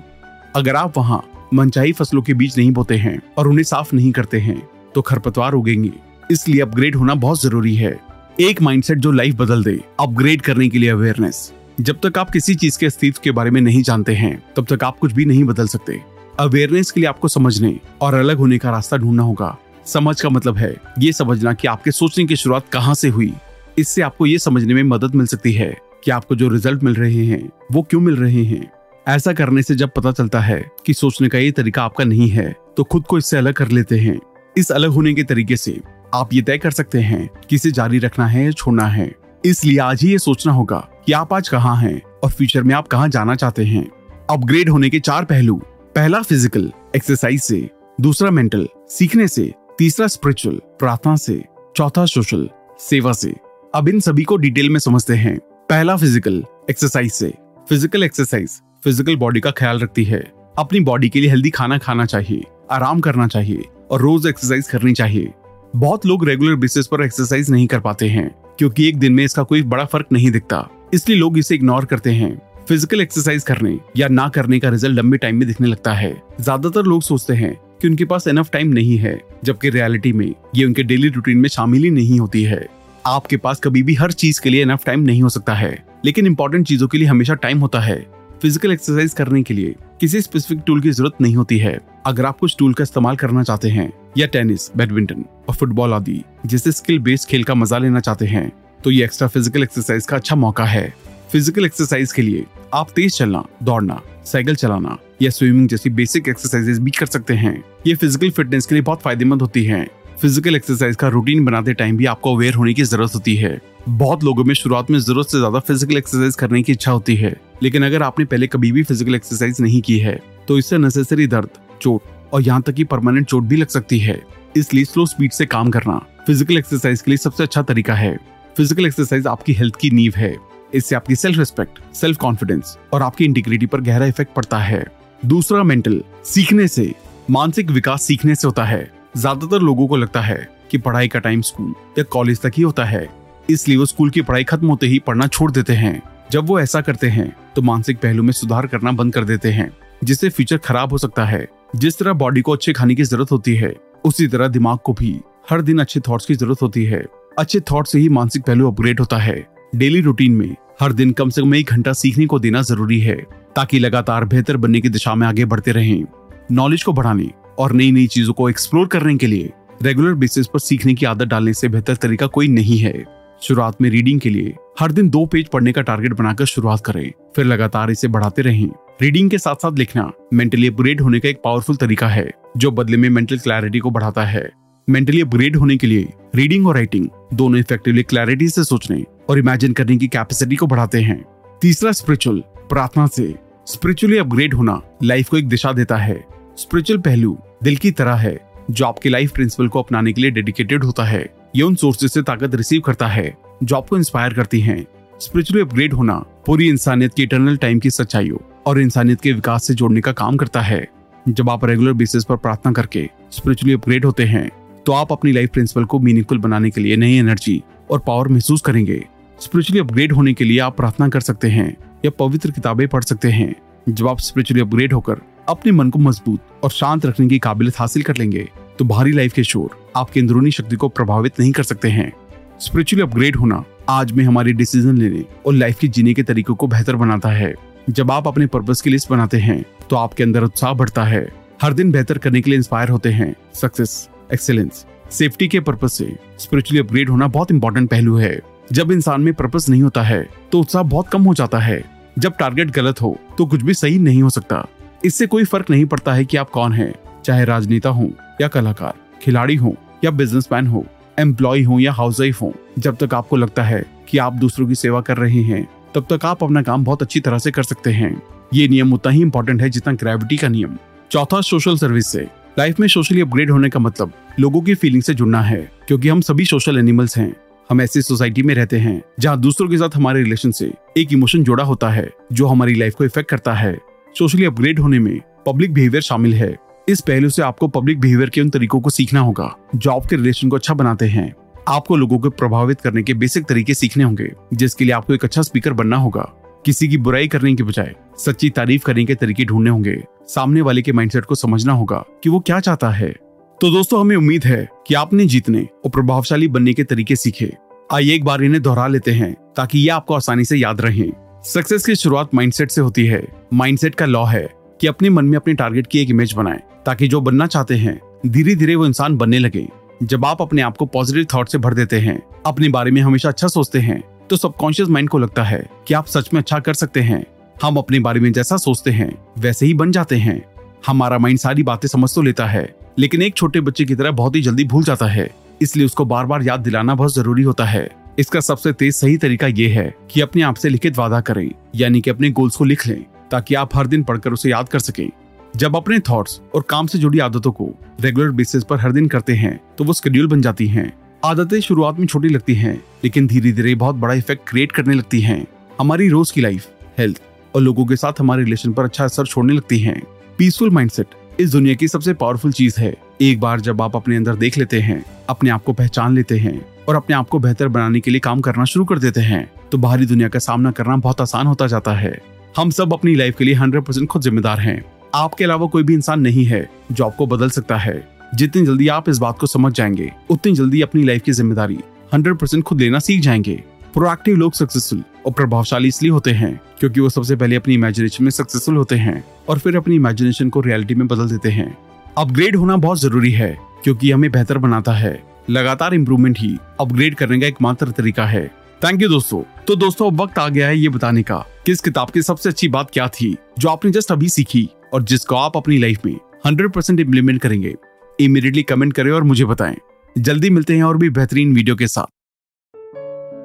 अगर 0.57 0.77
आप 0.77 0.99
वहाँ 0.99 1.23
मनचाही 1.55 1.93
फ़सलों 1.93 2.23
के 2.23 2.35
बीज 2.35 2.55
नहीं 2.59 2.73
बोते 2.73 2.97
हैं 2.97 3.21
और 3.39 3.49
उन्हें 3.49 3.63
साफ़ 3.63 3.95
नहीं 3.95 4.11
करते 4.13 4.39
हैं 4.39 4.61
तो 4.95 5.03
खरपतवार 5.03 5.53
उगेंगे। 5.53 5.93
इसलिए 6.31 6.61
अपग्रेड 6.61 6.97
होना 6.97 7.15
बहुत 7.15 7.43
ज़रूरी 7.43 7.75
है। 7.75 7.99
एक 8.41 8.63
माइंडसेट 8.63 8.99
जो 8.99 9.13
लाइफ 9.13 9.35
बदल 9.35 9.65
दे 9.65 9.79
अपग्रेड 10.01 10.41
करने 10.41 10.69
के 10.69 10.79
लिए 10.79 10.91
अवेयरनेस 10.91 11.53
जब 11.81 12.01
तक 12.03 12.19
आप 12.19 12.31
किसी 12.31 12.55
चीज़ 12.55 12.79
के 12.79 12.87
अस्तित्व 12.87 13.21
के 13.25 13.31
बारे 13.31 13.51
में 13.51 13.61
नहीं 13.61 13.83
जानते 13.83 14.15
हैं, 14.15 14.43
तब 14.57 14.67
तक 14.71 14.85
आप 14.85 14.99
कुछ 14.99 15.13
भी 15.13 15.25
नहीं 15.25 15.45
बदल 15.45 15.67
सकते। 15.67 16.01
अवेयरनेस 16.41 16.91
के 16.91 17.01
लिए 17.01 17.09
आपको 17.09 17.29
समझने 17.29 17.79
और 18.01 18.15
अलग 18.15 18.39
होने 18.39 18.59
का 18.59 18.71
रास्ता 18.71 18.97
ढूंढना 18.97 19.23
होगा। 19.23 19.57
समझ 19.89 20.21
का 20.21 20.29
मतलब 20.29 20.57
है 20.57 20.75
ये 20.99 21.13
समझना 21.13 21.53
कि 21.53 21.69
आपके 21.69 21.91
सोचने 21.91 22.25
की 22.25 22.37
शुरुआत 22.37 22.69
कहाँ 22.69 22.95
से 22.95 23.09
हुई। 23.09 23.33
इससे 23.79 24.03
आपको 24.03 24.27
ये 24.27 24.39
समझने 24.39 24.75
में 24.75 24.83
मदद 24.85 25.15
मिल 25.15 25.27
सकती 25.27 25.53
है 25.53 25.77
कि 26.05 26.11
आपको 26.11 26.37
जो 26.37 26.49
रिज़ल्ट 26.49 26.83
मिल 26.83 26.95
रहे 26.95 27.25
हैं, 27.27 27.49
वो 27.73 27.83
क्यों 27.83 28.01
मिल 28.01 28.17
रहे 28.17 28.43
हैं। 28.45 28.71
ऐसा 29.07 29.33
करने 29.33 29.63
से 29.63 29.75
जब 29.75 29.91
पता 29.91 30.13
चलता 30.13 30.41
है 30.41 30.61
कि 30.87 30.95
सोचने 30.95 31.29
का 31.29 31.39
ये 31.39 31.51
तरीका 31.51 31.83
आपका 31.83 32.05
नहीं 32.05 32.29
है 32.29 32.51
तो 32.77 32.85
खुद 32.85 33.05
को 33.07 33.19
इससे 33.19 33.37
अलग 33.37 33.55
कर 33.55 33.69
लेते 33.69 33.99
हैं। 33.99 34.19
इस 34.57 34.71
अलग 34.71 34.91
होने 34.91 35.15
के 35.15 35.23
तरीके 35.23 35.57
से 35.57 35.81
आप 36.15 36.33
ये 36.33 36.43
तय 36.43 36.59
कर 36.59 36.71
सकते 36.71 37.01
हैं 37.01 37.29
कि 37.49 37.57
इसे 37.57 37.71
जारी 37.71 37.99
रखना 37.99 38.27
है 38.27 38.45
या 38.45 38.51
छोड़ना 38.53 38.87
है। 38.87 39.11
इसलिए 39.45 39.79
आज 39.79 40.03
ही 40.03 40.11
ये 40.11 40.19
सोचना 40.19 40.53
होगा 40.53 40.79
कि 41.07 41.13
आप 41.13 41.33
आज 41.33 41.49
कहाँ 41.49 41.77
हैं 41.77 42.01
और 42.25 42.31
फ्यूचर 42.31 42.63
में 42.63 42.75
आप 42.75 42.89
कहाँ 42.89 43.09
जाना 43.09 43.35
चाहते 43.35 43.65
हैं। 43.65 43.87
अपग्रेड 44.31 44.69
होने 44.69 44.91
के 44.91 45.01
चार 45.01 45.25
पहलू। 45.25 45.57
पहला 45.97 46.21
फ़िज़िकल 46.23 46.71
एक्सरसाइज 46.97 47.43
से, 47.43 47.69
दूसरा 48.01 48.31
मेंटल 48.31 48.69
सीखने 48.89 49.29
से 49.29 49.53
तीसरा 49.79 50.07
स्पिरिचुअल 50.07 50.55
प्रार्थना 50.79 51.15
से, 51.17 51.43
चौथा 51.77 52.05
सोशल 52.07 52.49
सेवा 52.81 53.13
से। 53.13 53.33
अब 53.75 53.89
इन 53.89 54.01
सभी 54.01 54.23
को 54.25 54.37
डिटेल 54.37 54.71
में 54.71 54.79
समझते 54.81 55.15
हैं। 55.15 55.37
पहला 55.71 55.97
फ़िज़िकल 55.97 56.43
एक्सरसाइज 56.71 57.13
से। 57.13 57.29
फ़िज़िकल 57.69 58.03
एक्सरसाइज 58.03 58.61
फ़िज़िकल 58.85 59.17
बॉडी 59.17 59.41
का 59.41 59.51
ख्याल 59.51 59.79
रखती 59.81 60.05
है। 60.05 60.21
अपनी 60.59 60.81
बॉडी 60.81 61.09
के 61.09 61.21
लिए 61.21 61.31
हेल्दी 61.31 61.51
खाना 61.51 61.79
खाना 61.79 62.07
चाहिए, 62.07 62.43
आराम 62.71 63.01
करना 63.01 63.27
चाहिए 63.27 63.69
और 63.91 64.01
रोज 64.01 64.27
एक्सरसाइज 64.27 64.69
करनी 64.69 64.93
चाहिए। 64.93 65.33
बहुत 65.77 66.07
लोग 66.07 66.27
रेगुलर 66.29 66.57
बेसिस 66.57 66.87
पर 66.87 67.05
एक्सरसाइज 67.05 67.51
नहीं 67.51 67.67
कर 67.67 67.81
पाते 67.81 68.09
हैं, 68.09 68.29
क्योंकि 68.59 68.89
एक 68.89 68.99
दिन 68.99 69.13
में 69.13 69.25
इसका 69.25 69.43
कोई 69.43 69.63
बड़ा 69.65 69.85
फ़र्क 69.85 70.07
नहीं 70.13 70.31
दिखता। 70.31 70.67
इसलिए 70.95 71.19
लोग 71.19 71.39
इसे 71.39 71.55
इग्नोर 71.55 71.85
करते 71.85 72.13
हैं। 72.13 72.37
फ़िज़िकल 72.69 73.01
एक्सरसाइज 73.01 73.45
करने 73.45 73.79
या 73.97 74.09
ना 74.09 74.29
करने 74.29 74.61
का 74.61 74.69
रिज़ल्ट 74.69 74.97
लंबे 74.97 75.17
टाइम 75.17 75.37
में 75.37 75.49
दिखने 75.49 75.69
लगता 75.69 75.93
है। 75.93 76.13
ज़्यादातर 76.41 76.83
लोग 76.85 77.03
सोचते 77.03 77.35
हैं 77.35 77.57
कि 77.81 77.89
उनके 77.89 78.05
पास 78.05 78.27
एनफ 78.29 78.51
टाइम 78.53 78.69
नहीं 78.71 78.97
है, 78.99 79.21
जबकि 79.45 79.71
रियलिटी 79.71 80.13
में 80.13 80.33
ये 80.57 80.65
उनके 80.65 80.83
डेली 80.83 81.09
रूटीन 81.09 81.39
में 81.39 81.49
शामिल 81.49 81.85
ही 81.85 81.91
नहीं 81.91 82.19
होती 82.21 82.43
है। 82.45 82.67
आपके 83.07 83.37
पास 83.39 83.61
कभी 83.61 83.83
भी 83.83 83.95
हर 83.95 84.13
चीज़ 84.15 84.41
के 84.41 84.51
लिए 84.51 84.63
एनफ 84.63 84.85
टाइम 84.87 85.01
नहीं 85.01 85.23
हो 85.23 85.29
सकता 85.29 85.55
है, 85.55 85.85
लेकिन 86.05 86.27
इंपॉर्टेंट 86.27 86.67
चीज़ों 86.67 86.89
के 86.89 86.99
लिए 86.99 87.09
हमेशा 87.09 87.35
टाइम 87.37 87.59
होता 87.59 87.81
है। 87.81 87.99
फ़िज़िकल 88.43 88.73
एक्सरसाइज 88.73 89.15
करने 89.15 89.43
के 89.43 89.55
लिए 89.55 89.75
किसी 90.01 90.21
स्पेसिफिक 90.21 90.63
टूल 90.67 90.81
की 90.81 90.91
ज़रूरत 90.91 91.21
नहीं 91.21 91.35
होती 91.37 91.59
है। 91.59 91.79
अगर 92.07 92.27
आप 92.27 92.39
कुछ 92.39 92.57
टूल 92.59 92.75
का 92.75 92.83
इस्तेमाल 92.83 93.17
करना 93.17 93.43
चाहते 93.43 93.69
हैं, 93.69 93.93
या 94.19 94.27
टेनिस 94.27 94.71
बैडमिंटन 94.77 95.25
और 95.49 95.55
फुटबॉल 95.55 95.95
आदि 95.95 96.23
जैसे 96.47 96.73
स्किल 96.73 96.99
बेस्ड 97.01 97.29
खेल 97.29 97.45
का 97.45 97.55
मज़ा 97.55 97.79
लेना 97.79 98.01
चाहते 98.01 98.27
हैं 98.27 98.51
तो 98.85 98.91
ये 98.91 99.05
एक्स्ट्रा 99.05 99.29
फ़िज़िकल 99.29 99.63
एक्सरसाइज 99.63 100.07
का 100.07 100.17
अच्छा 100.17 100.37
मौका 100.37 100.65
है। 100.67 100.93
फ़िज़िकल 101.31 101.65
एक्सरसाइज 101.65 102.13
के 102.13 102.23
लिए 102.23 102.45
आप 102.75 102.91
तेज 102.91 103.17
चलना, 103.17 103.43
दौड़ना 103.63 104.01
साइकिल 104.25 104.55
चलाना 104.55 104.97
या 105.23 105.31
स्विमिंग 105.31 105.69
जैसी 105.69 105.91
बेसिक 105.91 106.29
एक्सरसाइजेस 106.29 106.79
भी 106.79 106.91
कर 106.91 107.07
सकते 107.07 107.35
हैं। 107.35 107.53
ये 107.87 107.95
फ़िज़िकल 107.95 108.31
फिटनेस 108.31 108.67
के 108.67 108.75
लिए 108.75 108.83
बहुत 108.83 109.03
फ़ायदेमंद 109.03 109.43
होती 109.43 109.65
है। 109.65 109.87
फ़िज़िकल 110.21 110.57
एक्सरसाइज 110.57 110.97
का 110.97 111.09
रूटीन 111.09 111.45
बनाते 111.45 111.75
टाइम 111.75 111.97
भी 111.97 112.07
आपको 112.07 112.35
अवेयर 112.37 112.55
होने 112.55 112.75
की 112.75 112.83
ज़रूरत 112.83 113.15
होती 113.15 113.35
है। 113.37 113.61
बहुत 113.89 114.25
लोगों 114.25 114.45
में 114.45 114.55
शुरुआत 114.55 114.91
में 114.91 114.99
ज़रूरत 114.99 115.27
से 115.27 115.39
ज़्यादा 115.39 115.59
फ़िज़िकल 115.61 115.97
एक्सरसाइज 115.97 116.37
करने 116.37 116.63
की 116.63 116.73
इच्छा 116.73 116.93
होती 116.93 117.17
है, 117.17 117.35
लेकिन 117.63 117.85
अगर 117.85 118.03
आपने 118.03 118.25
पहले 118.25 118.47
कभी 118.47 118.73
भी 118.73 118.83
फ़िज़िकल 118.83 119.15
एक्सरसाइज 119.15 119.61
नहीं 119.61 119.81
की 119.83 119.99
है 119.99 120.19
तो 120.49 120.59
इससे 120.59 120.79
नेसेसरी 120.79 121.27
दर्द, 121.27 121.49
चोट 121.83 122.33
और 122.33 122.43
यहाँ 122.43 122.63
तक 122.63 122.73
की 122.73 122.85
परमानेंट 122.87 123.27
चोट 123.27 123.45
भी 123.45 123.57
लग 123.57 123.69
सकती 123.69 123.99
है। 123.99 124.21
इसलिए 124.57 124.85
स्लो 124.85 125.07
स्पीड 125.07 125.33
से 125.33 125.47
काम 125.47 125.71
करना 125.71 126.01
फ़िज़िकल 126.27 126.59
एक्सरसाइज 126.59 127.03
के 127.03 127.11
लिए 127.11 127.19
सबसे 127.19 127.43
अच्छा 127.43 127.63
तरीका 127.63 127.95
है। 127.95 128.17
फ़िज़िकल 128.57 128.87
एक्सरसाइज 128.87 129.27
आपकी 129.27 129.53
हेल्थ 129.53 129.77
की 129.81 129.91
नींव 129.91 130.13
है। 130.17 130.37
इससे 130.75 130.97
आपकी 130.97 131.17
सेल्फ 131.17 131.39
रिस्पेक्ट 131.39 131.79
सेल्फ 131.95 132.17
कॉन्फिडेंस 132.17 132.77
और 132.93 133.03
आपकी 133.03 133.25
इंटीग्रिटी 133.25 133.67
पर 133.67 133.81
गहरा 133.81 134.07
इफ़ेक्ट 134.07 134.35
पड़ता 134.35 134.59
है। 134.59 134.85
दूसरा 135.23 135.63
मेंटल 135.63 136.03
सीखने 136.25 136.69
से, 136.69 136.93
मानसिक 137.31 137.71
विकास 137.71 138.03
सीखने 138.03 138.35
से 138.35 138.47
होता 138.49 138.65
है। 138.65 138.91
ज़्यादातर 139.17 139.61
लोगों 139.61 139.87
को 139.89 139.97
लगता 139.97 140.21
है 140.21 140.49
कि 140.71 140.79
पढ़ाई 140.79 141.09
का 141.09 141.19
टाइम 141.19 141.41
स्कूल 141.43 141.75
या 141.99 142.05
कॉलेज 142.05 142.41
तक 142.41 142.53
ही 142.57 142.63
होता 142.63 142.85
है, 142.85 143.09
इसलिए 143.49 143.77
वो 143.77 143.87
स्कूल 143.87 144.11
की 144.11 144.23
पढ़ाई 144.23 144.45
खत्म 144.45 144.67
होते 144.67 144.87
ही 144.87 144.99
पढ़ना 144.99 145.27
छोड़ 145.29 145.51
देते 145.53 145.73
हैं। 145.75 146.03
जब 146.33 146.47
वो 146.47 146.59
ऐसा 146.61 146.81
करते 146.81 147.09
हैं 147.09 147.35
तो 147.55 147.63
मानसिक 147.63 147.99
पहलू 147.99 148.23
में 148.23 148.33
सुधार 148.33 148.67
करना 148.67 148.93
बंद 148.93 149.15
कर 149.15 149.25
देते 149.25 149.51
हैं, 149.51 149.71
जिससे 150.05 150.29
फ्यूचर 150.29 150.59
खराब 150.59 150.93
हो 150.93 150.99
सकता 150.99 151.25
है। 151.25 151.47
जिस 151.77 151.99
तरह 151.99 152.13
बॉडी 152.15 152.41
को 152.41 152.53
अच्छे 152.53 152.73
खाने 152.73 152.95
की 152.95 153.05
ज़रूरत 153.05 153.31
होती 153.33 153.55
है, 153.55 153.75
उसी 154.05 154.27
तरह 154.29 154.49
दिमाग 154.49 154.79
को 154.79 154.93
भी। 154.93 155.21
हर 155.51 155.63
दिन 155.63 155.79
अच्छे 155.79 156.01
थॉट्स 156.01 156.27
की 156.27 156.35
ज़रूरत 156.35 156.63
होती 156.63 156.85
है। 156.85 157.05
अच्छे 157.39 157.61
थॉट 157.71 157.87
से 157.87 157.99
ही 157.99 158.09
मानसिक 158.09 158.43
पहलू 158.43 158.71
अपग्रेड 158.71 159.01
होता 159.01 159.17
है। 159.17 159.37
डेली 159.73 160.01
रूटीन 160.01 160.33
में 160.33 160.55
हर 160.81 160.93
दिन 160.93 161.11
कम 161.13 161.31
से 161.31 161.43
कम 161.43 161.55
एक 161.55 161.71
घंटा 161.71 161.93
सीखने 161.93 162.27
को 162.27 162.39
देना 162.39 162.63
ज़रूरी 162.63 162.99
है, 163.01 163.17
ताकि 163.57 163.79
लगातार 163.79 164.25
बेहतर 164.25 164.57
बनने 164.57 164.81
की 164.81 164.89
दिशा 164.89 165.15
में 165.15 165.27
आगे 165.27 165.45
बढ़ते 165.45 165.73
रहें। 165.73 166.05
नॉलेज 166.53 166.83
को 166.83 166.93
बढ़ाने 166.93 167.29
और 167.59 167.73
नई 167.73 167.91
नई 167.93 168.07
चीज़ों 168.07 168.33
को 168.33 168.49
एक्सप्लोर 168.51 168.87
करने 168.87 169.17
के 169.17 169.27
लिए 169.27 169.51
रेगुलर 169.83 170.15
बेसिस 170.15 170.47
पर 170.47 170.59
सीखने 170.59 170.95
की 170.95 171.07
आदत 171.07 171.27
डालने 171.27 171.53
से 171.55 171.69
बेहतर 171.69 171.97
तरीका 171.97 172.27
कोई 172.27 172.49
नहीं 172.49 172.79
है। 172.79 173.05
शुरुआत 173.43 173.83
में 173.83 173.89
रीडिंग 173.91 174.21
के 174.21 174.31
लिए 174.31 174.55
हर 174.81 174.93
दिन 174.93 175.11
दो 175.11 175.25
पेज 175.27 175.49
पढ़ने 175.49 175.73
का 175.73 175.83
टारगेट 175.83 176.13
बनाकर 176.13 176.45
शुरुआत 176.45 176.81
करें, 176.85 177.11
फिर 177.37 177.45
लगातार 177.45 177.91
इसे 177.91 178.09
बढ़ाते 178.09 178.43
रहें। 178.43 178.69
रीडिंग 179.03 179.31
के 179.31 179.39
साथ 179.39 179.55
साथ 179.55 179.79
लिखना 179.79 180.11
मेंटली 180.35 180.69
अपग्रेड 180.69 181.01
होने 181.01 181.21
का 181.21 181.29
एक 181.29 181.41
पावरफुल 181.45 181.77
तरीका 181.77 182.09
है, 182.09 182.31
जो 182.57 182.71
बदले 182.71 182.97
में 182.97 183.09
मेंटल 183.11 183.39
क्लैरिटी 183.39 183.79
को 183.79 183.91
बढ़ाता 183.91 184.25
है। 184.25 184.49
मेंटली 184.89 185.21
अपग्रेड 185.21 185.57
होने 185.57 185.77
के 185.77 185.87
लिए 185.87 186.09
रीडिंग 186.35 186.67
और 186.67 186.75
राइटिंग 186.75 187.09
दोनों 187.35 187.59
इफेक्टिवली 187.61 188.03
क्लैरिटी 188.03 188.49
से 188.49 188.65
सोचने 188.65 189.05
और 189.29 189.39
इमेजिन 189.39 189.73
करने 189.73 189.97
की 189.97 190.09
कैपेसिटी 190.09 190.57
को 190.57 190.67
बढ़ाते 190.67 191.01
हैं। 191.01 191.25
तीसरा 191.63 191.93
स्पिरिचुअल 191.93 192.43
प्रार्थना 192.71 193.07
से। 193.07 193.35
स्पिरिचुअली 193.67 194.19
अपग्रेड 194.19 194.55
होना 194.55 194.81
लाइफ 195.05 195.29
को 195.29 195.37
एक 195.37 195.49
दिशा 195.49 195.73
देता 195.73 195.97
है। 195.97 196.25
स्पिरिचुअल 196.59 197.01
पहलू, 197.01 197.39
दिल 197.63 197.77
की 197.77 197.91
तरह 197.91 198.15
है, 198.15 198.39
जो 198.71 198.85
आपके 198.87 199.09
लाइफ 199.09 199.33
प्रिंसिपल 199.33 199.69
को 199.69 199.83
अपनाने 199.83 200.13
के 200.13 200.21
लिए 200.21 200.31
डेडिकेटेड 200.31 200.85
होता 200.85 201.05
है। 201.05 201.25
ये 201.57 201.63
उन 201.63 201.75
सोर्सेज 201.75 202.11
से 202.11 202.23
ताकत 202.23 202.55
रिसीव 202.55 202.81
करता 202.81 203.07
है, 203.07 203.37
जो 203.63 203.77
आपको 203.77 203.97
इंस्पायर 203.97 204.35
करती 204.35 204.61
हैं। 204.61 204.85
स्पिरिचुअली 205.21 205.63
अपग्रेड 205.63 205.93
होना 205.93 206.15
पूरी 206.47 206.69
इंसानियत 206.69 207.15
की 207.15 207.23
इटर्नल 207.23 207.57
टाइम 207.57 207.79
की 207.79 207.91
सच्चाइयों 207.91 208.39
और 208.67 208.81
इंसानियत 208.81 209.21
के 209.21 209.33
विकास 209.33 209.65
से 209.65 209.75
जोड़ने 209.75 210.01
का 210.01 210.13
काम 210.13 210.37
करता 210.37 210.61
है। 210.61 210.87
जब 211.29 211.51
आप 211.51 211.65
रेगुलर 211.65 211.93
बेसिस 211.93 212.25
पर 212.25 212.37
प्रार्थना 212.37 212.73
करके 212.73 213.09
स्पिरिचुअली 213.31 213.75
अपग्रेड 213.75 214.05
होते 214.05 214.25
हैं 214.25 214.49
तो 214.87 214.93
आप 214.93 215.13
अपनी 215.13 215.33
लाइफ 215.33 215.51
प्रिंसिपल 215.51 215.85
को 215.85 215.99
मीनिंगफुल 215.99 216.39
बनाने 216.39 216.71
के 216.71 216.81
लिए 216.81 216.97
नई 216.97 217.17
एनर्जी 217.17 217.63
और 217.91 217.99
पावर 217.99 218.29
महसूस 218.29 218.61
करेंगे। 218.61 219.05
स्पिरिचुअली 219.41 219.81
अपग्रेड 219.81 220.13
होने 220.13 220.33
के 220.35 220.45
लिए 220.45 220.59
आप 220.59 220.77
प्रार्थना 220.77 221.09
कर 221.09 221.21
सकते 221.21 221.49
हैं 221.49 221.77
या 222.05 222.11
पवित्र 222.19 222.51
किताबें 222.51 222.87
पढ़ 222.89 223.03
सकते 223.03 223.29
हैं। 223.31 223.55
जब 223.89 224.09
आप 224.09 224.21
स्पिरिचुअली 224.21 224.61
अपग्रेड 224.61 224.93
होकर 224.93 225.21
अपने 225.49 225.73
मन 225.73 225.91
को 225.91 225.99
मज़बूत 225.99 226.41
और 226.65 226.71
शांत 226.71 227.07
रखने 227.07 227.27
की 227.27 227.39
काबिलियत 227.39 227.79
हासिल 227.79 228.03
कर 228.03 228.17
लेंगे 228.17 228.49
तो 228.79 228.85
भारी 228.85 229.13
लाइफ 229.13 229.33
के 229.33 229.45
शोर 229.45 229.77
आपकी 229.97 230.21
अंदरूनी 230.21 230.51
शक्ति 230.51 230.77
को 230.77 230.89
प्रभावित 230.89 231.41
नहीं 231.41 231.53
कर 231.53 231.63
सकते 231.63 231.89
हैं। 231.89 232.13
स्पिरिचुअली 232.61 233.03
अपग्रेड 233.03 233.37
होना 233.37 233.63
आज 233.89 234.13
में 234.13 234.25
हमारी 234.25 234.53
डिसीज़न 234.53 234.99
लेने 234.99 235.25
और 235.47 235.55
लाइफ 235.55 235.79
के 235.79 235.89
जीने 235.89 236.15
के 236.15 236.23
तरीकों 236.23 236.55
को 236.55 236.67
बेहतर 236.67 236.97
बनाता 236.97 237.29
है। 237.29 237.55
जब 237.91 238.11
आप 238.11 238.29
अपने 238.29 238.47
पर्पज 238.47 238.81
की 238.81 238.91
लिस्ट 238.91 239.11
बनाते 239.11 239.39
हैं 239.39 239.65
तो 239.91 239.97
आपके 239.97 240.23
अंदर 240.23 240.45
उत्साह 240.45 240.73
बढ़ता 240.75 241.05
है। 241.05 241.27
हर 241.63 241.73
दिन 241.73 241.91
बेहतर 241.93 242.19
करने 242.19 242.41
के 242.41 242.51
लिए 242.51 242.59
इंस्पायर 242.59 242.89
होते 242.89 243.11
हैं। 243.11 243.35
सक्सेस 243.55 244.09
एक्सेलेंस 244.33 244.85
सेफ्टी 245.11 245.49
के 245.49 245.61
पर्पज 245.61 245.91
से 245.91 246.17
स्पिरिचुअली 246.39 246.81
अपग्रेड 246.81 247.09
होना 247.09 247.27
बहुत 247.29 247.51
इंपॉर्टेंट 247.51 247.91
पहलू 247.91 248.17
है। 248.17 248.39
जब 248.73 248.91
इंसान 248.93 249.21
में 249.21 249.33
पर्पज 249.35 249.67
नहीं 249.69 249.83
होता 249.83 250.03
है 250.03 250.27
तो 250.53 250.61
उत्साह 250.61 250.83
बहुत 250.83 251.09
कम 251.09 251.23
हो 251.23 251.35
जाता 251.35 251.59
है। 251.59 251.83
जब 252.19 252.37
टारगेट 252.37 252.71
गलत 252.71 253.01
हो 253.03 253.17
तो 253.39 253.47
कुछ 253.47 253.63
भी 253.63 253.75
सही 253.75 253.99
नहीं 253.99 254.23
हो 254.23 254.31
सकता। 254.31 254.67
इससे 255.05 255.27
कोई 255.27 255.45
फ़र्क 255.45 255.71
नहीं 255.71 255.85
पड़ता 255.85 256.13
है 256.15 256.25
कि 256.25 256.37
आप 256.37 256.51
कौन 256.51 256.73
हैं, 256.73 256.95
चाहे 257.25 257.45
राजनेता 257.45 257.89
हो 257.89 258.11
या 258.41 258.49
कलाकार, 258.49 258.95
खिलाड़ी 259.23 259.57
हो 259.57 259.75
या 260.05 260.11
बिजनेसमैन 260.11 260.67
हो 260.67 260.85
एम्प्लॉय 261.19 261.63
हो 261.63 261.79
या 261.81 261.93
हाउस 261.93 262.21
वाइफ 262.21 262.41
हो। 262.43 262.53
जब 262.79 262.97
तक 262.97 263.15
आपको 263.15 263.37
लगता 263.37 263.63
है 263.63 263.85
कि 264.09 264.19
आप 264.19 264.33
दूसरों 264.33 264.67
की 264.69 264.75
सेवा 264.75 265.01
कर 265.01 265.17
रहे 265.17 265.43
हैं, 265.43 265.67
तब 265.95 266.07
तक 266.11 266.25
आप 266.25 266.45
अपना 266.45 266.63
काम 266.63 266.85
बहुत 266.85 267.03
अच्छी 267.03 267.21
तरह 267.21 267.39
से 267.39 267.51
कर 267.51 267.63
सकते 267.63 267.93
हैं। 267.93 268.21
ये 268.55 268.69
नियम 268.69 268.93
उतना 268.93 269.13
ही 269.13 269.23
इम्पोर्टेंट 269.23 269.63
है 269.63 269.71
जितना 269.71 269.93
ग्रेविटी 269.95 270.37
का 270.37 270.49
नियम। 270.49 270.77
चौथा 271.11 271.41
सोशल 271.41 271.77
सर्विस 271.77 272.07
से। 272.07 272.27
लाइफ 272.59 272.81
में 272.81 272.89
सोशली 272.89 273.21
अपग्रेड 273.21 273.51
होने 273.51 273.69
का 273.69 273.81
मतलब 273.81 274.13
लोगों 274.41 274.61
की 274.61 274.75
फीलिंग 274.75 275.03
से 275.03 275.15
जुड़ना 275.15 275.43
है, 275.43 275.71
क्योंकि 275.89 276.09
हम 276.09 276.21
सभी 276.21 276.45
सोशल 276.45 276.79
एनिमल्स 276.79 277.19
हैं। 277.19 277.35
हम 277.71 277.81
ऐसी 277.81 278.03
सोसाइटी 278.03 278.43
में 278.43 278.55
रहते 278.55 278.79
हैं 278.79 279.03
जहाँ 279.21 279.41
दूसरों 279.41 279.69
के 279.69 279.77
साथ 279.77 279.97
हमारे 279.97 280.23
रिलेशन 280.23 280.51
से 280.51 280.73
एक 280.97 281.13
इमोशन 281.13 281.43
जोड़ा 281.45 281.65
होता 281.65 281.89
है, 281.89 282.11
जो 282.33 282.47
हमारी 282.47 282.75
लाइफ 282.75 282.95
को 282.95 283.05
इफ़ेक्ट 283.05 283.31
करता 283.31 283.53
है। 283.53 283.79
सोशली 284.19 284.45
अपग्रेड 284.45 284.79
होने 284.79 284.99
में 284.99 285.21
पब्लिक 285.47 285.75
बिहेवियर 285.75 286.03
शामिल 286.03 286.35
है। 286.35 286.57
इस 286.89 287.01
पहलू 287.01 287.31
से 287.31 287.43
आपको 287.43 287.69
पब्लिक 287.69 288.01
बिहेवियर 288.01 288.31
के 288.31 288.41
उन 288.41 288.51
तरीकों 288.51 288.81
को 288.81 288.91
सीखना 288.91 289.21
होगा, 289.21 289.55
जो 289.77 289.91
आपके 289.91 290.17
रिलेशन 290.17 290.49
को 290.49 290.57
अच्छा 290.57 290.75
बनाते 290.75 291.07
हैं। 291.07 291.35
आपको 291.69 291.97
लोगों 291.97 292.19
को 292.19 292.31
प्रभावित 292.31 292.81
करने 292.81 293.03
के 293.03 293.15
बेसिक 293.15 293.45
तरीके 293.45 293.75
सीखने 293.75 294.05
होंगे, 294.05 294.33
जिसके 294.55 294.85
लिए 294.85 294.95
आपको 294.95 295.15
एक 295.15 295.25
अच्छा 295.25 295.43
स्पीकर 295.43 295.73
बनना 295.73 295.97
होगा। 295.97 296.33
किसी 296.67 296.89
की 296.89 296.99
बुराई 296.99 297.29
करने 297.29 297.55
के 297.55 297.63
बजाय 297.63 297.95
सच्ची 298.19 298.51
तारीफ़ 298.51 298.85
करने 298.85 299.05
के 299.05 299.15
तरीके 299.15 299.45
ढूँढने 299.45 299.71
होंगे। 299.71 300.03
सामने 300.23 300.61
वाले 300.61 300.83
के 300.83 300.93
माइंडसेट 300.93 301.25
को 301.25 301.35
समझना 301.35 301.73
होगा 301.73 302.05
कि 302.23 302.31
वो 302.31 302.41
क्या 302.41 302.61
चाहता 302.61 302.91
है। 302.91 303.15
तो 303.61 303.71
दोस्तों, 303.71 304.01
हमें 304.01 304.17
उम्मीद 304.17 304.45
है 304.45 304.69
कि 304.87 304.95
आपने 304.95 305.25
जीतने 305.27 305.61
और 305.85 305.91
प्रभावशाली 305.91 306.49
बनने 306.49 306.73
के 306.75 306.85
तरीके 306.85 307.15
सीखे। 307.17 307.51
आइए 307.93 308.15
एक 308.15 308.25
बार 308.25 308.43
इन्हें 308.43 308.61
दोहरा 308.63 308.87
लेते 308.87 309.11
हैं 309.11 309.33
ताकि 309.57 309.79
ये 309.79 309.89
आपको 309.89 310.15
आसानी 310.15 310.45
से 310.45 310.57
याद 310.57 310.81
रहे। 310.81 311.07
सक्सेस 311.45 311.87
की 311.87 311.95
शुरुआत 311.97 312.35
माइंडसेट 312.35 312.71
से 312.71 312.81
होती 312.81 313.07
है। 313.07 313.23
माइंडसेट 313.55 313.95
का 313.95 314.07
लॉ 314.07 314.25
है 314.25 314.47
कि 314.81 314.87
अपने 314.87 315.11
मन 315.11 315.25
में 315.25 315.37
अपने 315.37 315.55
टारगेट 315.55 315.87
की 315.87 315.99
एक 315.99 316.11
इमेज 316.11 316.33
बनाएँ, 316.33 316.61
ताकि 316.87 317.09
जो 317.09 317.21
बनना 317.21 317.47
चाहते 317.47 317.77
हैं 317.77 317.99
धीरे 318.27 318.55
धीरे 318.55 318.77
वो 318.77 318.87
इंसान 318.87 319.17
बनने 319.17 319.39
लगे। 319.39 319.67
जब 320.03 320.25
आप 320.25 320.43
अपने 320.43 320.63
आप 320.63 320.77
को 320.77 320.87
पॉजिटिव 320.87 321.27
थॉट 321.35 321.49
से 321.49 321.59
भर 321.59 321.75
देते 321.75 321.99
हैं, 321.99 322.23
अपने 322.47 322.69
बारे 322.69 322.91
में 322.91 323.03
हमेशा 323.03 323.29
अच्छा 323.29 323.49
सोचते 323.49 323.79
हैं 323.81 324.01
तो 324.31 324.37
सबकॉन्शियस 324.37 324.89
माइंड 324.89 325.09
को 325.09 325.19
लगता 325.19 325.45
है 325.45 325.65
कि 325.89 325.95
आप 325.95 326.07
सच 326.07 326.33
में 326.35 326.41
अच्छा 326.41 326.59
कर 326.59 326.75
सकते 326.75 327.01
हैं। 327.01 327.25
हम 327.63 327.77
अपने 327.77 327.99
बारे 327.99 328.21
में 328.21 328.33
जैसा 328.33 328.57
सोचते 328.57 328.91
हैं, 328.91 329.13
वैसे 329.39 329.67
ही 329.67 329.75
बन 329.75 329.93
जाते 329.93 330.17
हैं। 330.19 330.43
हमारा 330.87 331.19
माइंड 331.19 331.39
सारी 331.39 331.63
बातें 331.63 331.89
समझ 331.89 332.15
तो 332.15 332.23
लेता 332.23 332.47
है 332.47 332.78
लेकिन 332.99 333.23
एक 333.23 333.35
छोटे 333.35 333.61
बच्चे 333.61 333.85
की 333.85 333.95
तरह 333.95 334.11
बहुत 334.11 334.37
ही 334.37 334.41
जल्दी 334.43 334.65
भूल 334.65 334.85
जाता 334.85 335.07
है। 335.07 335.29
इसलिए 335.63 335.87
उसको 335.87 336.05
बार 336.05 336.27
बार 336.27 336.43
याद 336.43 336.61
दिलाना 336.61 336.95
बहुत 336.95 337.15
ज़रूरी 337.15 337.43
होता 337.43 337.65
है। 337.65 337.89
इसका 338.19 338.41
सबसे 338.41 338.73
तेज 338.73 338.95
सही 338.95 339.17
तरीका 339.17 339.47
ये 339.47 339.69
है 339.69 339.93
कि 340.11 340.21
अपने 340.21 340.43
आप 340.43 340.55
से 340.55 340.69
लिखित 340.69 340.99
वादा 340.99 341.21
करें, 341.21 341.51
यानी 341.75 342.01
कि 342.01 342.11
अपने 342.11 342.31
गोल्स 342.31 342.57
को 342.57 342.65
लिख 342.65 342.87
लें, 342.87 343.05
ताकि 343.31 343.55
आप 343.55 343.77
हर 343.77 343.87
दिन 343.87 344.03
पढ़कर 344.03 344.33
उसे 344.33 344.51
याद 344.51 344.69
कर 344.69 344.79
सकें। 344.79 345.09
जब 345.57 345.77
अपने 345.77 345.99
थॉट्स 346.01 346.41
और 346.55 346.65
काम 346.71 346.87
से 346.87 346.99
जुड़ी 346.99 347.19
आदतों 347.19 347.53
को 347.53 347.71
रेगुलर 348.01 348.31
बेसिस 348.31 348.65
पर 348.65 348.81
हर 348.81 348.93
दिन 348.93 349.07
करते 349.09 349.35
हैं 349.35 349.59
तो 349.79 349.85
वो 349.85 349.93
स्केड्यूल 349.93 350.27
बन 350.27 350.43
जाती 350.43 350.67
हैं। 350.67 350.93
आदतें 351.25 351.61
शुरुआत 351.61 351.99
में 351.99 352.07
छोटी 352.07 352.29
लगती 352.29 352.55
हैं, 352.55 352.75
लेकिन 353.05 353.27
धीरे 353.27 353.53
धीरे 353.53 353.75
बहुत 353.75 353.97
बड़ा 353.97 354.15
इफ़ेक्ट 354.15 354.49
क्रिएट 354.49 354.73
करने 354.73 354.95
लगती 354.95 355.21
हैं। 355.21 355.47
हमारी 355.81 356.09
रोज 356.09 356.31
की 356.31 356.41
लाइफ 356.41 356.67
हेल्थ 356.99 357.23
और 357.55 357.63
लोगों 357.63 357.87
के 357.87 357.97
साथ 357.97 358.21
हमारे 358.21 358.45
रिलेशन 358.45 358.73
पर 358.73 358.85
अच्छा 358.85 359.05
असर 359.05 359.27
छोड़ने 359.27 359.53
लगती 359.53 359.79
हैं। 359.79 360.03
पीसफुल 360.39 360.71
माइंडसेट 360.71 361.15
इस 361.41 361.51
दुनिया 361.53 361.75
की 361.75 361.87
सबसे 361.89 362.13
पावरफुल 362.15 362.53
चीज़ 362.53 362.81
है। 362.81 362.95
एक 363.21 363.41
बार 363.41 363.61
जब 363.61 363.83
आप 363.83 363.97
अपने 363.97 364.17
अंदर 364.17 364.35
देख 364.35 364.57
लेते 364.59 364.81
हैं, 364.81 365.05
अपने 365.29 365.51
आप 365.51 365.63
को 365.65 365.73
पहचान 365.73 366.15
लेते 366.15 366.39
हैं 366.39 366.61
और 366.89 366.97
अपने 366.97 367.17
आप 367.17 367.29
को 367.29 367.39
बेहतर 367.39 367.69
बनाने 367.69 368.01
के 368.01 368.11
लिए 368.11 368.21
काम 368.21 368.41
करना 368.41 368.65
शुरू 368.65 368.85
कर 368.85 368.99
देते 368.99 369.21
हैं 369.21 369.51
तो 369.73 369.79
बाहरी 369.79 370.07
दुनिया 370.07 370.29
का 370.29 370.39
सामना 370.39 370.71
करना 370.71 370.97
बहुत 370.97 371.21
आसान 371.21 371.47
होता 371.47 371.67
जाता 371.67 371.93
है। 371.93 372.21
हम 372.57 372.71
सब 372.71 372.93
अपनी 372.93 373.15
लाइफ 373.15 373.37
के 373.39 373.45
लिए 373.45 373.55
हंड्रेड 373.55 373.85
परसेंट 373.85 374.09
खुद 374.09 374.23
जिम्मेदार 374.23 374.61
हैं। 374.61 374.83
आपके 375.15 375.45
अलावा 375.45 375.67
कोई 375.67 375.83
भी 375.83 375.95
इंसान 375.95 376.21
नहीं 376.21 376.45
है 376.45 376.69
जो 376.93 377.05
आपको 377.05 377.27
बदल 377.27 377.51
सकता 377.51 377.77
है। 377.77 378.09
जितनी 378.35 378.67
जल्दी 378.67 378.89
आप 378.89 379.09
इस 379.09 379.19
बात 379.19 379.39
को 379.39 379.47
समझ 379.47 379.73
जाएँगे, 379.73 380.13
उतनी 380.31 380.55
जल्दी 380.55 380.83
अपनी 380.83 381.05
लाइफ 381.05 381.23
की 381.23 381.33
ज़िम्मेदारी 381.33 381.79
हंड्रेड 382.15 382.37
परसेंट 382.37 382.65
खुद 382.65 382.81
लेना 382.81 382.99
सीख 382.99 383.21
जाएँगे। 383.21 383.63
प्रोएक्टिव 383.95 384.37
लोग 384.37 384.53
सक्सेसफुल 384.53 385.03
और 385.27 385.33
प्रभावशाली 385.33 385.89
इसलिए 385.89 386.11
होते 386.13 386.31
हैं 386.31 386.61
क्योंकि 386.81 387.01
वो 387.01 387.09
सबसे 387.09 387.37
पहले 387.37 387.57
अपनी 387.57 387.75
इमेजिनेशन 387.75 388.25
में 388.25 388.31
सक्सेसफुल 388.31 388.77
होते 388.77 388.97
हैं 388.97 389.25
और 389.49 389.59
फिर 389.59 389.77
अपनी 389.77 389.95
इमेजिनेशन 389.95 390.51
को 390.51 390.61
रियलिटी 390.61 390.95
में 390.95 391.07
बदल 391.09 391.29
देते 391.29 391.51
हैं। 391.51 391.77
अपग्रेड 392.19 392.57
होना 392.57 392.77
बहुत 392.77 393.01
ज़रूरी 393.01 393.33
है 393.33 393.57
क्योंकि 393.85 394.11
हमें 394.11 394.31
बेहतर 394.31 394.59
बनाता 394.59 394.93
है। 394.93 395.23
लगातार 395.51 395.95
इम्प्रूवमेंट 395.95 396.39
ही 396.39 396.57
अपग्रेड 396.81 397.15
करने 397.15 397.41
का 397.41 397.47
एकमात्र 397.47 397.91
तरीका 397.91 398.27
है। 398.27 398.47
थैंक 398.85 399.03
यू 399.03 399.09
दोस्तों। 399.09 399.43
तो 399.67 399.77
दोस्तों, 399.77 400.11
अब 400.11 400.21
वक्त 400.21 400.39
आ 400.39 400.49
गया 400.49 400.67
है 400.69 400.79
ये 400.79 400.89
बताने 400.89 401.23
का 401.23 401.39
कि 401.67 401.73
इस 401.73 401.81
किताब 401.81 402.11
की 402.11 402.23
सबसे 402.23 402.49
अच्छी 402.49 402.69
बात 402.69 402.91
क्या 402.93 403.09
थी, 403.09 403.37
जो 403.59 403.69
आपने 403.69 403.91
जस्ट 403.91 404.13
अभी 404.13 404.29
सीखी 404.29 404.69
और 404.95 405.03
जिसको 405.03 405.37
आप 405.37 405.57
अपनी 405.57 405.79
लाइफ 405.79 406.07
में 406.07 406.15
हंड्रेड 406.47 406.73
परसेंट 406.73 407.01
इम्प्लीमेंट 407.01 407.41
करेंगे। 407.43 407.75
इमीडिएटली 408.21 408.63
कमेंट 408.63 408.93
करें 408.93 409.11
और 409.11 409.23
मुझे 409.23 409.45
बताएँ। 409.45 409.77
जल्दी 410.19 410.51
मिलते 410.51 410.77
हैं 410.77 410.83
और 410.83 410.97
भी 410.97 411.11
बेहतरीन 411.11 411.55
वीडियो 411.55 411.77
के 411.77 411.87
साथ। 411.87 412.18